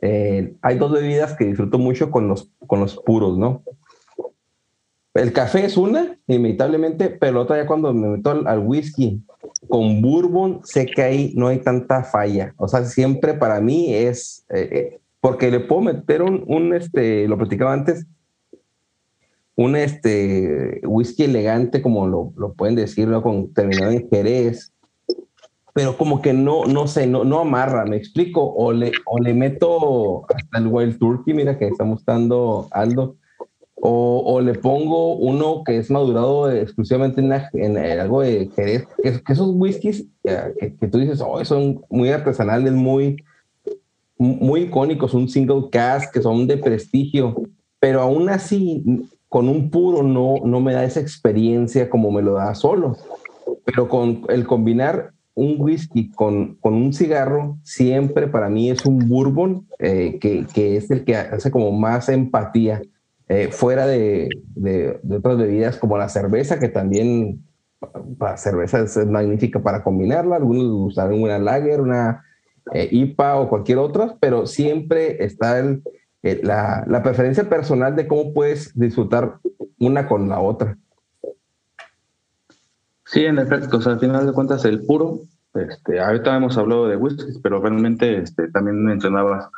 [0.00, 3.62] eh, hay dos bebidas que disfruto mucho con los, con los puros, ¿no?
[5.14, 9.22] El café es una, inevitablemente, pero la otra ya cuando me meto al, whisky
[9.68, 12.54] con bourbon, sé que ahí no hay tanta falla.
[12.56, 17.28] O sea, siempre para mí es, eh, eh, porque le puedo meter un, un, este,
[17.28, 18.06] lo platicaba antes,
[19.54, 23.22] un este, whisky elegante, como lo, lo pueden decir, ¿no?
[23.22, 24.72] con terminado en Jerez,
[25.74, 29.32] pero como que no, no sé, no, no amarra, me explico, o le, o le
[29.32, 33.14] meto hasta el Wild Turkey, mira que está mostrando Aldo,
[33.76, 39.50] o, o, le pongo uno que es madurado exclusivamente en, algo de Jerez, que, esos
[39.54, 43.16] whiskies que, que, tú dices, oh, son muy artesanales, muy,
[44.22, 47.42] muy icónicos, un single cast, que son de prestigio,
[47.80, 48.84] pero aún así,
[49.28, 52.96] con un puro no, no me da esa experiencia como me lo da solo.
[53.64, 59.08] Pero con el combinar un whisky con, con, un cigarro siempre para mí es un
[59.08, 62.82] bourbon eh, que, que, es el que hace como más empatía
[63.28, 67.46] eh, fuera de, de, otras bebidas como la cerveza que también
[68.20, 72.24] la cerveza es magnífica para combinarla algunos usan una lager una
[72.72, 75.82] eh, IPA o cualquier otra pero siempre está el,
[76.22, 79.38] la, la preferencia personal de cómo puedes disfrutar
[79.78, 80.76] una con la otra
[83.12, 85.20] Sí, en efecto, o sea, al final de cuentas el puro,
[85.52, 89.50] este, ahorita hemos hablado de whiskies, pero realmente este, también mencionabas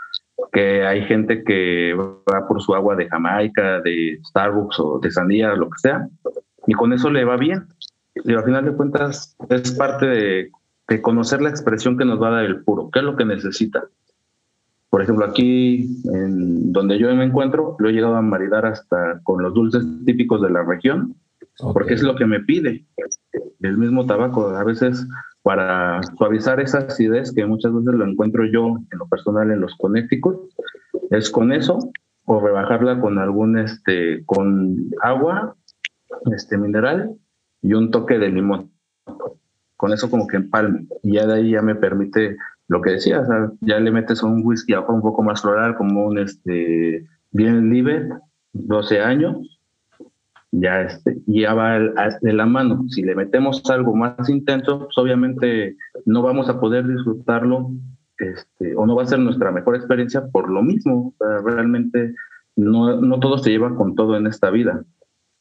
[0.52, 5.54] que hay gente que va por su agua de Jamaica, de Starbucks o de sandía,
[5.54, 6.08] lo que sea,
[6.66, 7.68] y con eso le va bien.
[8.16, 10.50] Y al final de cuentas es parte de,
[10.88, 13.24] de conocer la expresión que nos va a dar el puro, qué es lo que
[13.24, 13.84] necesita.
[14.90, 19.42] Por ejemplo, aquí en donde yo me encuentro, lo he llegado a maridar hasta con
[19.42, 21.16] los dulces típicos de la región,
[21.72, 22.84] porque es lo que me pide
[23.60, 24.50] el mismo tabaco.
[24.50, 25.06] A veces
[25.42, 29.74] para suavizar esa acidez que muchas veces lo encuentro yo en lo personal en los
[29.76, 30.48] Connecticut,
[31.10, 31.90] es con eso
[32.24, 35.54] o rebajarla con algún este con agua
[36.34, 37.14] este mineral
[37.60, 38.70] y un toque de limón.
[39.84, 43.22] Con eso como que empalme y ya de ahí ya me permite lo que decía,
[43.60, 48.08] ya le metes un whisky un poco más floral, como un este, bien libre,
[48.54, 49.60] 12 años,
[50.52, 51.20] ya, este,
[51.54, 51.78] va
[52.18, 52.86] de la mano.
[52.88, 55.76] Si le metemos algo más intenso, pues obviamente
[56.06, 57.70] no vamos a poder disfrutarlo
[58.16, 61.12] este, o no va a ser nuestra mejor experiencia por lo mismo.
[61.44, 62.14] realmente
[62.56, 64.82] no, no todo se lleva con todo en esta vida.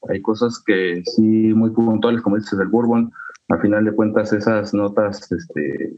[0.10, 3.12] Hay cosas que sí muy puntuales, como dices, el bourbon,
[3.49, 5.97] al final de cuentas esas notas este,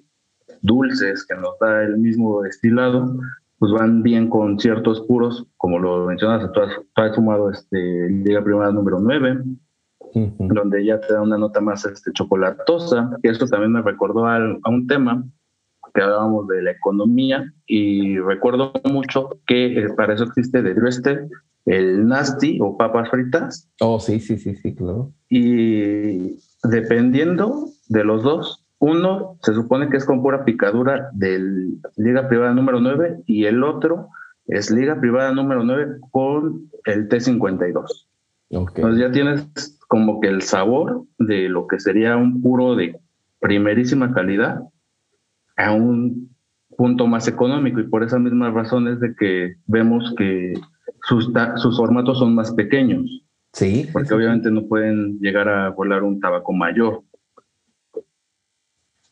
[0.61, 3.17] dulces que nos da el mismo destilado,
[3.57, 8.71] pues van bien con ciertos puros, como lo mencionas, tú has, fumado este, Liga Primera
[8.71, 9.43] número 9,
[10.13, 14.39] donde ya te da una nota más este, chocolatosa, que eso también me recordó a,
[14.67, 15.23] un tema
[15.93, 21.29] que hablábamos de la economía, y recuerdo mucho que eh, para eso existe de Dresden
[21.65, 23.69] el nasty o papas fritas.
[23.81, 25.11] Oh, sí, sí, sí, sí, claro.
[25.29, 32.27] Y dependiendo de los dos, uno se supone que es con pura picadura del Liga
[32.27, 34.09] Privada número 9 y el otro
[34.47, 38.07] es Liga Privada número 9 con el T52.
[38.49, 42.99] Entonces ya tienes como que el sabor de lo que sería un puro de
[43.39, 44.61] primerísima calidad
[45.57, 46.35] a un
[46.77, 50.53] punto más económico y por esas mismas razones de que vemos que
[51.07, 53.23] sus, sus formatos son más pequeños.
[53.53, 53.87] Sí.
[53.93, 57.03] Porque obviamente no pueden llegar a volar un tabaco mayor.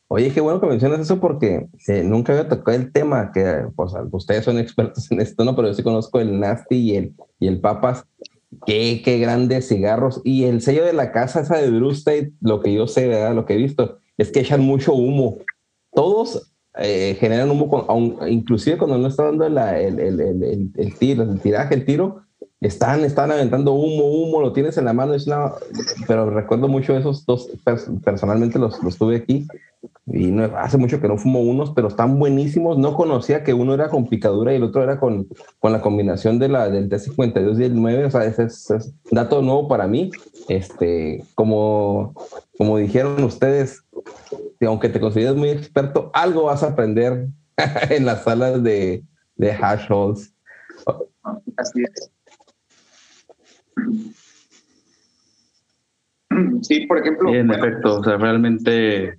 [0.08, 3.92] Oye, qué bueno que mencionas eso porque eh, nunca había tocado el tema, que pues,
[4.12, 5.56] ustedes son expertos en esto, ¿no?
[5.56, 8.06] Pero yo sí conozco el Nasty y el, y el Papas.
[8.66, 10.20] Qué, qué grandes cigarros.
[10.24, 13.34] Y el sello de la casa esa de State, lo que yo sé, ¿verdad?
[13.34, 15.38] Lo que he visto, es que echan mucho humo.
[15.92, 21.22] Todos eh, generan humo, con, inclusive cuando no está dando el, el, el, el, tiro,
[21.22, 22.22] el tiraje, el tiro,
[22.60, 25.52] están, están aventando humo, humo, lo tienes en la mano, es una,
[26.06, 27.48] pero recuerdo mucho esos dos,
[28.04, 29.46] personalmente los, los tuve aquí,
[30.06, 32.78] y no, hace mucho que no fumo unos, pero están buenísimos.
[32.78, 36.38] No conocía que uno era con picadura y el otro era con, con la combinación
[36.38, 38.04] de la, del T52 y el 9.
[38.04, 40.10] O sea, ese es, dato nuevo para mí.
[40.48, 42.14] Este, como,
[42.58, 43.83] como dijeron ustedes,
[44.60, 47.28] aunque te consideres muy experto, algo vas a aprender
[47.90, 49.04] en las salas de,
[49.36, 50.34] de hash holes.
[51.56, 52.10] Así es.
[56.62, 57.32] Sí, por ejemplo.
[57.32, 59.18] en efecto, o sea, realmente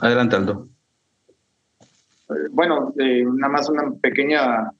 [0.00, 0.68] Adelante, Aldo.
[2.52, 4.72] Bueno, eh, nada más una pequeña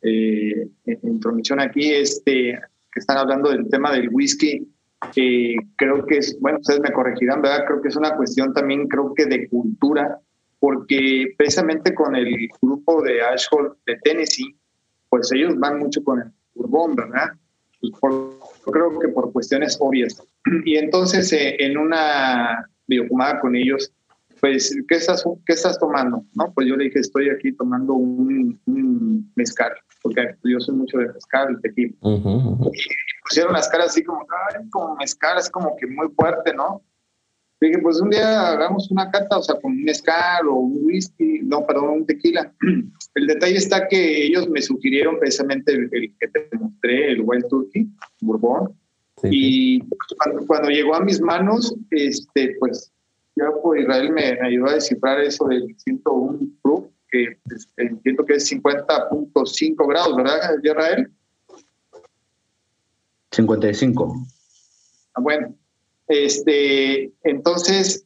[0.00, 0.68] eh,
[1.02, 2.58] intromisión aquí, este,
[2.92, 4.66] que están hablando del tema del whisky.
[5.76, 7.64] Creo que es, bueno, ustedes me corregirán, ¿verdad?
[7.66, 10.18] Creo que es una cuestión también, creo que de cultura,
[10.60, 14.56] porque precisamente con el grupo de Ashford de Tennessee,
[15.08, 17.28] pues ellos van mucho con el bourbon, ¿verdad?
[17.80, 17.92] Pues
[18.64, 20.20] creo que por cuestiones obvias.
[20.64, 23.92] Y entonces eh, en una videocumada con ellos,
[24.40, 26.24] pues, ¿qué estás, ¿qué estás tomando?
[26.34, 26.52] ¿No?
[26.54, 29.72] Pues yo le dije, estoy aquí tomando un, mezcal,
[30.02, 31.92] porque yo soy mucho de mezcal, de tequila.
[33.28, 36.82] Pusieron las caras así como, ay, como mezcal, es como que muy fuerte, ¿no?
[37.60, 41.40] dije, pues un día hagamos una cata, o sea, con un mezcal o un whisky,
[41.42, 42.52] no, perdón, un tequila.
[43.14, 47.88] El detalle está que ellos me sugirieron precisamente el, que te mostré, el Wild Turkey,
[48.20, 48.72] Bourbon.
[49.24, 49.80] y
[50.16, 52.92] Cuando, cuando, llegó a mis manos, este, pues
[53.34, 58.34] ya por Israel me, ayudó a descifrar eso del 101 proof, que pues, entiendo que
[58.34, 61.10] es 50.5 grados, ¿verdad, Israel?
[63.38, 64.26] 55.
[65.14, 65.54] Ah, bueno,
[66.08, 68.04] este, entonces,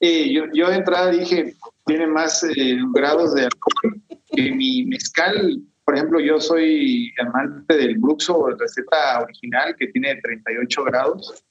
[0.00, 1.54] eh, yo, yo, de entrada dije,
[1.86, 4.00] tiene más eh, grados de alcohol
[4.30, 5.60] que mi mezcal.
[5.84, 11.44] Por ejemplo, yo soy amante del Bruxo, receta original, que tiene 38 grados.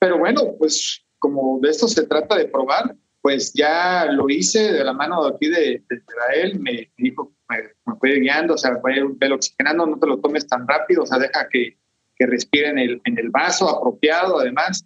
[0.00, 4.84] Pero bueno, pues como de esto se trata de probar, pues ya lo hice de
[4.84, 9.86] la mano de aquí de, Israel, me dijo, me, fue guiando, o sea, el oxigenando,
[9.86, 11.76] no te lo tomes tan rápido, o sea, deja que,
[12.16, 14.84] que respire en el, en el vaso apropiado, además.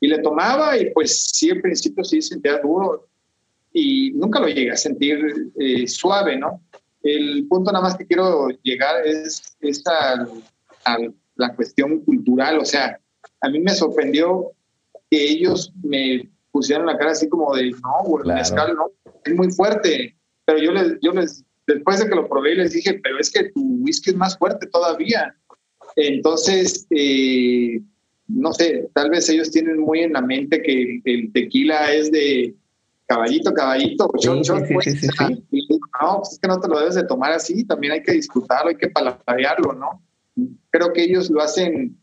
[0.00, 3.08] Y le tomaba y pues sí, al principio sí sentía duro.
[3.72, 6.60] y nunca lo llegué a sentir eh, suave, ¿no?
[7.02, 10.26] El punto nada más que quiero llegar es, es a,
[11.36, 13.00] la cuestión cultural, o sea,
[13.40, 14.52] a mí me sorprendió
[15.10, 18.90] que ellos me pusieron la cara así como de, no, el mezcal no,
[19.24, 23.00] es muy fuerte, pero yo les, yo les, después de que lo probé, les dije,
[23.02, 25.34] pero es que tu whisky es más fuerte todavía.
[25.96, 27.80] Entonces, eh,
[28.28, 32.54] no sé, tal vez ellos tienen muy en la mente que el tequila es de
[33.06, 37.92] caballito, caballito, pues, no, pues es que no te lo debes de tomar así, también
[37.92, 40.02] hay que disfrutarlo, hay que paladearlo, ¿no?
[40.70, 41.98] Creo que ellos lo hacen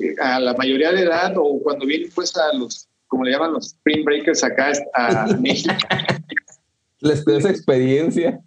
[0.00, 3.52] eh, a la mayoría de edad o cuando vienen pues a los, como le llaman
[3.52, 5.74] los Spring Breakers acá a México.
[7.00, 8.40] Les dio esa experiencia.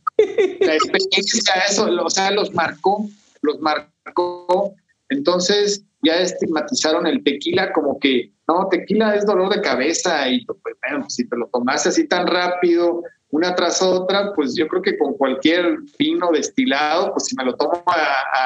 [0.61, 3.09] La experiencia, eso, o sea, los marcó,
[3.41, 4.75] los marcó.
[5.09, 10.75] Entonces ya estigmatizaron el tequila como que no, tequila es dolor de cabeza y pues,
[10.87, 14.97] bueno, si te lo tomas así tan rápido, una tras otra, pues yo creo que
[14.97, 17.83] con cualquier vino destilado, pues si me lo tomo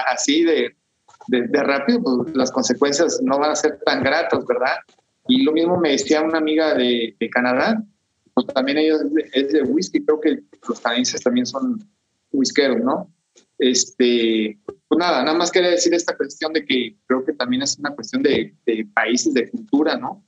[0.08, 0.76] así de,
[1.28, 4.76] de, rápido, pues las consecuencias no van a ser tan gratas, ¿verdad?
[5.28, 7.82] Y lo mismo me decía una amiga de, de Canadá,
[8.36, 9.02] pues también ellos
[9.34, 11.84] es de whisky, creo que los canadienses también son
[12.32, 13.10] whiskeros, ¿no?
[13.58, 17.80] Este, pues nada, nada más quería decir esta cuestión de que creo que también es
[17.80, 18.54] una cuestión de,
[18.94, 20.24] países, de cultura, ¿no?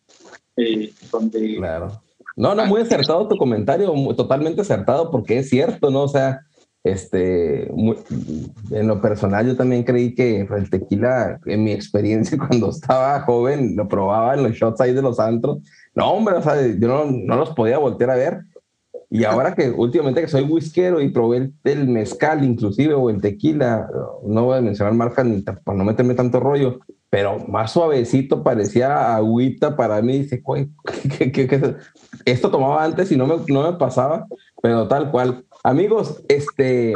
[0.56, 1.58] Eh, donde...
[1.58, 2.02] Claro.
[2.38, 6.04] No, no, muy acertado tu comentario, totalmente acertado, porque es cierto, ¿no?
[6.04, 6.40] O sea,
[6.84, 13.20] este, en lo personal yo también creí que el tequila, en mi experiencia cuando estaba
[13.22, 15.60] joven, lo probaba en los shots ahí de los antros.
[15.98, 18.42] No, hombre, o sea, yo no, no los podía voltear a ver.
[19.10, 23.90] Y ahora que últimamente que soy whiskero y probé el, mezcal inclusive o el tequila,
[24.24, 29.16] no voy a mencionar marcas ni para no meterme tanto rollo, pero más suavecito, parecía
[29.16, 30.20] agüita para mí.
[30.20, 30.44] Dice,
[31.18, 31.76] ¿qué, qué,
[32.26, 34.28] esto tomaba antes y no me, no me pasaba,
[34.62, 35.46] pero tal cual.
[35.64, 36.94] Amigos, este,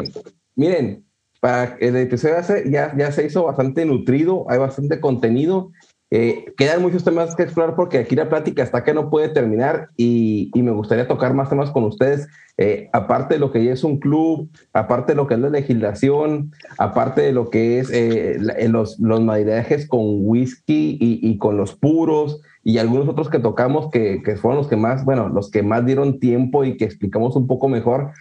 [0.55, 1.03] miren,
[1.39, 2.35] para el episodio
[2.69, 5.71] ya, ya se hizo bastante nutrido, hay bastante contenido
[6.13, 9.91] eh, quedan muchos temas que explorar porque aquí la plática está que no puede terminar
[9.95, 13.97] y, me gustaría tocar más temas con ustedes, eh, aparte de lo que es un
[13.97, 18.37] club, aparte de lo que es la legislación, aparte de lo que es eh,
[18.67, 24.21] los, los maridajes con whisky y, con los puros y algunos otros que tocamos que,
[24.21, 27.47] que, fueron los que más, bueno, los que más dieron tiempo y que explicamos un
[27.47, 28.11] poco mejor.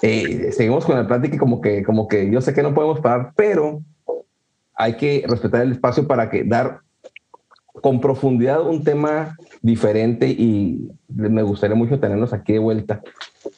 [0.00, 3.32] seguimos con la plática y como que, como que yo sé que no podemos parar,
[3.34, 3.82] pero
[4.76, 6.82] hay que respetar el espacio para que dar
[7.72, 13.00] con profundidad un tema diferente y me gustaría mucho tenerlos aquí de vuelta.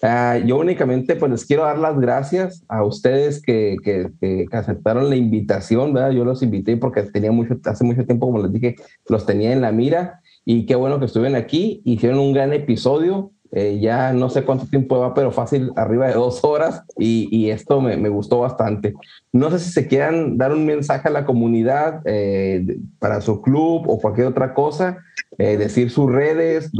[0.02, 5.10] Ah, yo únicamente pues les quiero dar las gracias a ustedes que, que, que, aceptaron
[5.10, 6.12] la invitación, ¿verdad?
[6.12, 8.76] Yo los invité porque tenía mucho, hace mucho tiempo, como les dije,
[9.08, 13.32] los tenía en la mira y qué bueno que estuvieron aquí, hicieron un gran episodio,
[13.56, 17.80] eh, ya no sé cuánto tiempo va, pero fácil, arriba de dos horas y, esto
[17.80, 18.94] me, gustó bastante.
[19.32, 23.88] No sé si se quieran dar un mensaje a la comunidad eh, para su club
[23.88, 24.98] o cualquier otra cosa,
[25.38, 26.72] eh, decir sus redes,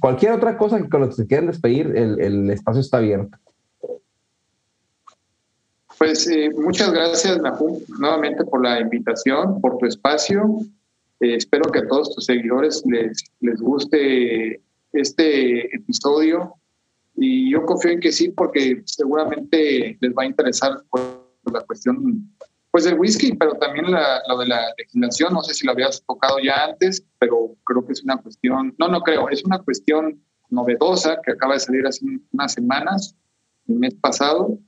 [0.00, 3.36] cualquier otra cosa con lo que se quieran despedir, el, el espacio está abierto.
[5.98, 10.60] Pues muchas gracias, Nahum, nuevamente por la invitación, por tu espacio.
[11.20, 14.62] espero que a todos tus seguidores les, les guste
[15.00, 16.54] este episodio
[17.16, 22.30] y yo confío en que sí porque seguramente les va a interesar por la cuestión
[22.70, 26.02] pues del whisky, pero también la, lo de la legislación, no sé si lo habías
[26.06, 30.22] tocado ya antes, pero creo que es una cuestión, no, no creo, es una cuestión
[30.50, 33.16] novedosa que acaba de salir hace unas semanas,
[33.66, 34.58] el mes pasado.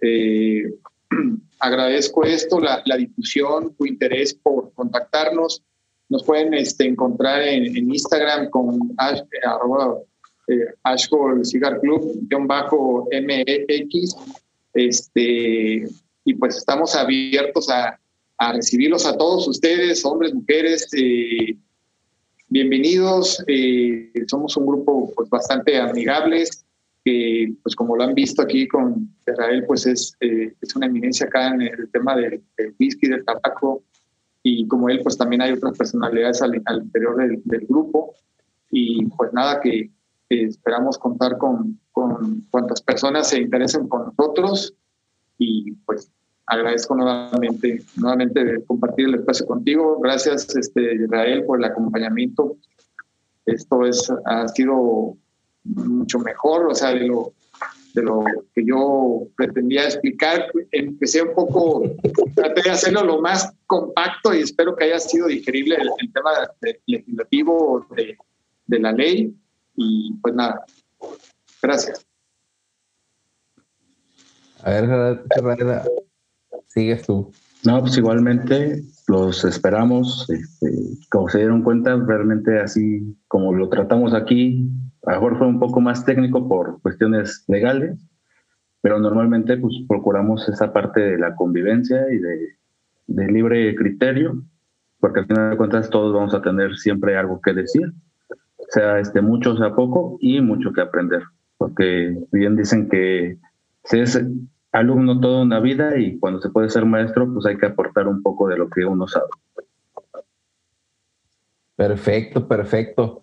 [0.00, 0.64] Eh,
[1.60, 5.62] agradezco esto, la, la, difusión, tu interés por contactarnos.
[6.14, 9.98] Nos pueden este, encontrar en, Instagram con Ash, arroba,
[10.46, 14.14] eh, Cigar Club, bajo MEX.
[14.74, 15.88] Este,
[16.24, 17.98] y pues estamos abiertos a,
[18.38, 20.86] a, recibirlos a todos ustedes, hombres, mujeres.
[20.96, 21.56] Eh,
[22.46, 23.42] bienvenidos.
[23.48, 26.64] Eh, somos un grupo pues bastante amigables.
[27.04, 31.26] que pues como lo han visto aquí con Israel, pues es, eh, es una eminencia
[31.26, 32.40] acá en el tema del
[32.78, 33.82] whisky, del tabaco,
[34.46, 38.14] y como él, pues también hay otras personalidades al, interior del, grupo
[38.70, 39.90] y pues nada, que,
[40.28, 44.74] esperamos contar con, con cuantas personas se interesen con nosotros
[45.38, 46.10] y pues
[46.46, 50.00] agradezco nuevamente, nuevamente compartir el espacio contigo.
[50.00, 52.56] Gracias, este, Israel, por el acompañamiento.
[53.46, 55.16] Esto es, ha sido
[55.64, 57.32] mucho mejor, o sea, de lo,
[57.94, 58.24] de lo
[58.54, 60.46] que yo pretendía explicar.
[60.72, 61.82] Empecé un poco,
[62.34, 66.30] traté de hacerlo lo más compacto y espero que haya sido digerible el, tema
[66.86, 68.16] legislativo de,
[68.66, 69.34] de, la ley.
[69.76, 70.64] Y pues nada,
[71.64, 72.06] Gracias.
[74.62, 75.92] A ver,
[76.68, 77.32] sigues tú.
[77.64, 80.28] No, pues igualmente los esperamos.
[80.28, 80.70] Este,
[81.10, 84.68] como se dieron cuenta, realmente así como lo tratamos aquí,
[85.06, 87.98] a lo mejor fue un poco más técnico por cuestiones legales,
[88.82, 92.48] pero normalmente pues procuramos esa parte de la convivencia y de,
[93.06, 94.42] de libre criterio,
[95.00, 97.92] porque al final de cuentas todos vamos a tener siempre algo que decir,
[98.70, 101.22] sea este mucho, sea poco, y mucho que aprender,
[101.56, 103.38] porque bien dicen que
[103.84, 104.22] si es
[104.74, 108.22] alumno toda una vida y cuando se puede ser maestro, pues hay que aportar un
[108.22, 109.28] poco de lo que uno sabe.
[111.76, 113.22] Perfecto, perfecto.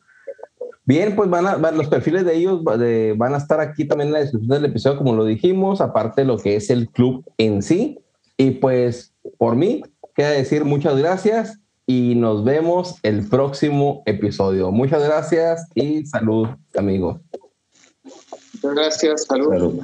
[0.85, 4.19] Bien, pues van a, los perfiles de ellos van a estar aquí también en la
[4.19, 7.99] descripción del episodio, como lo dijimos, aparte de lo que es el club en sí.
[8.37, 9.83] Y pues por mí,
[10.15, 14.71] queda decir muchas gracias y nos vemos el próximo episodio.
[14.71, 17.19] Muchas gracias y salud, amigos.
[18.53, 19.83] Muchas gracias, salud.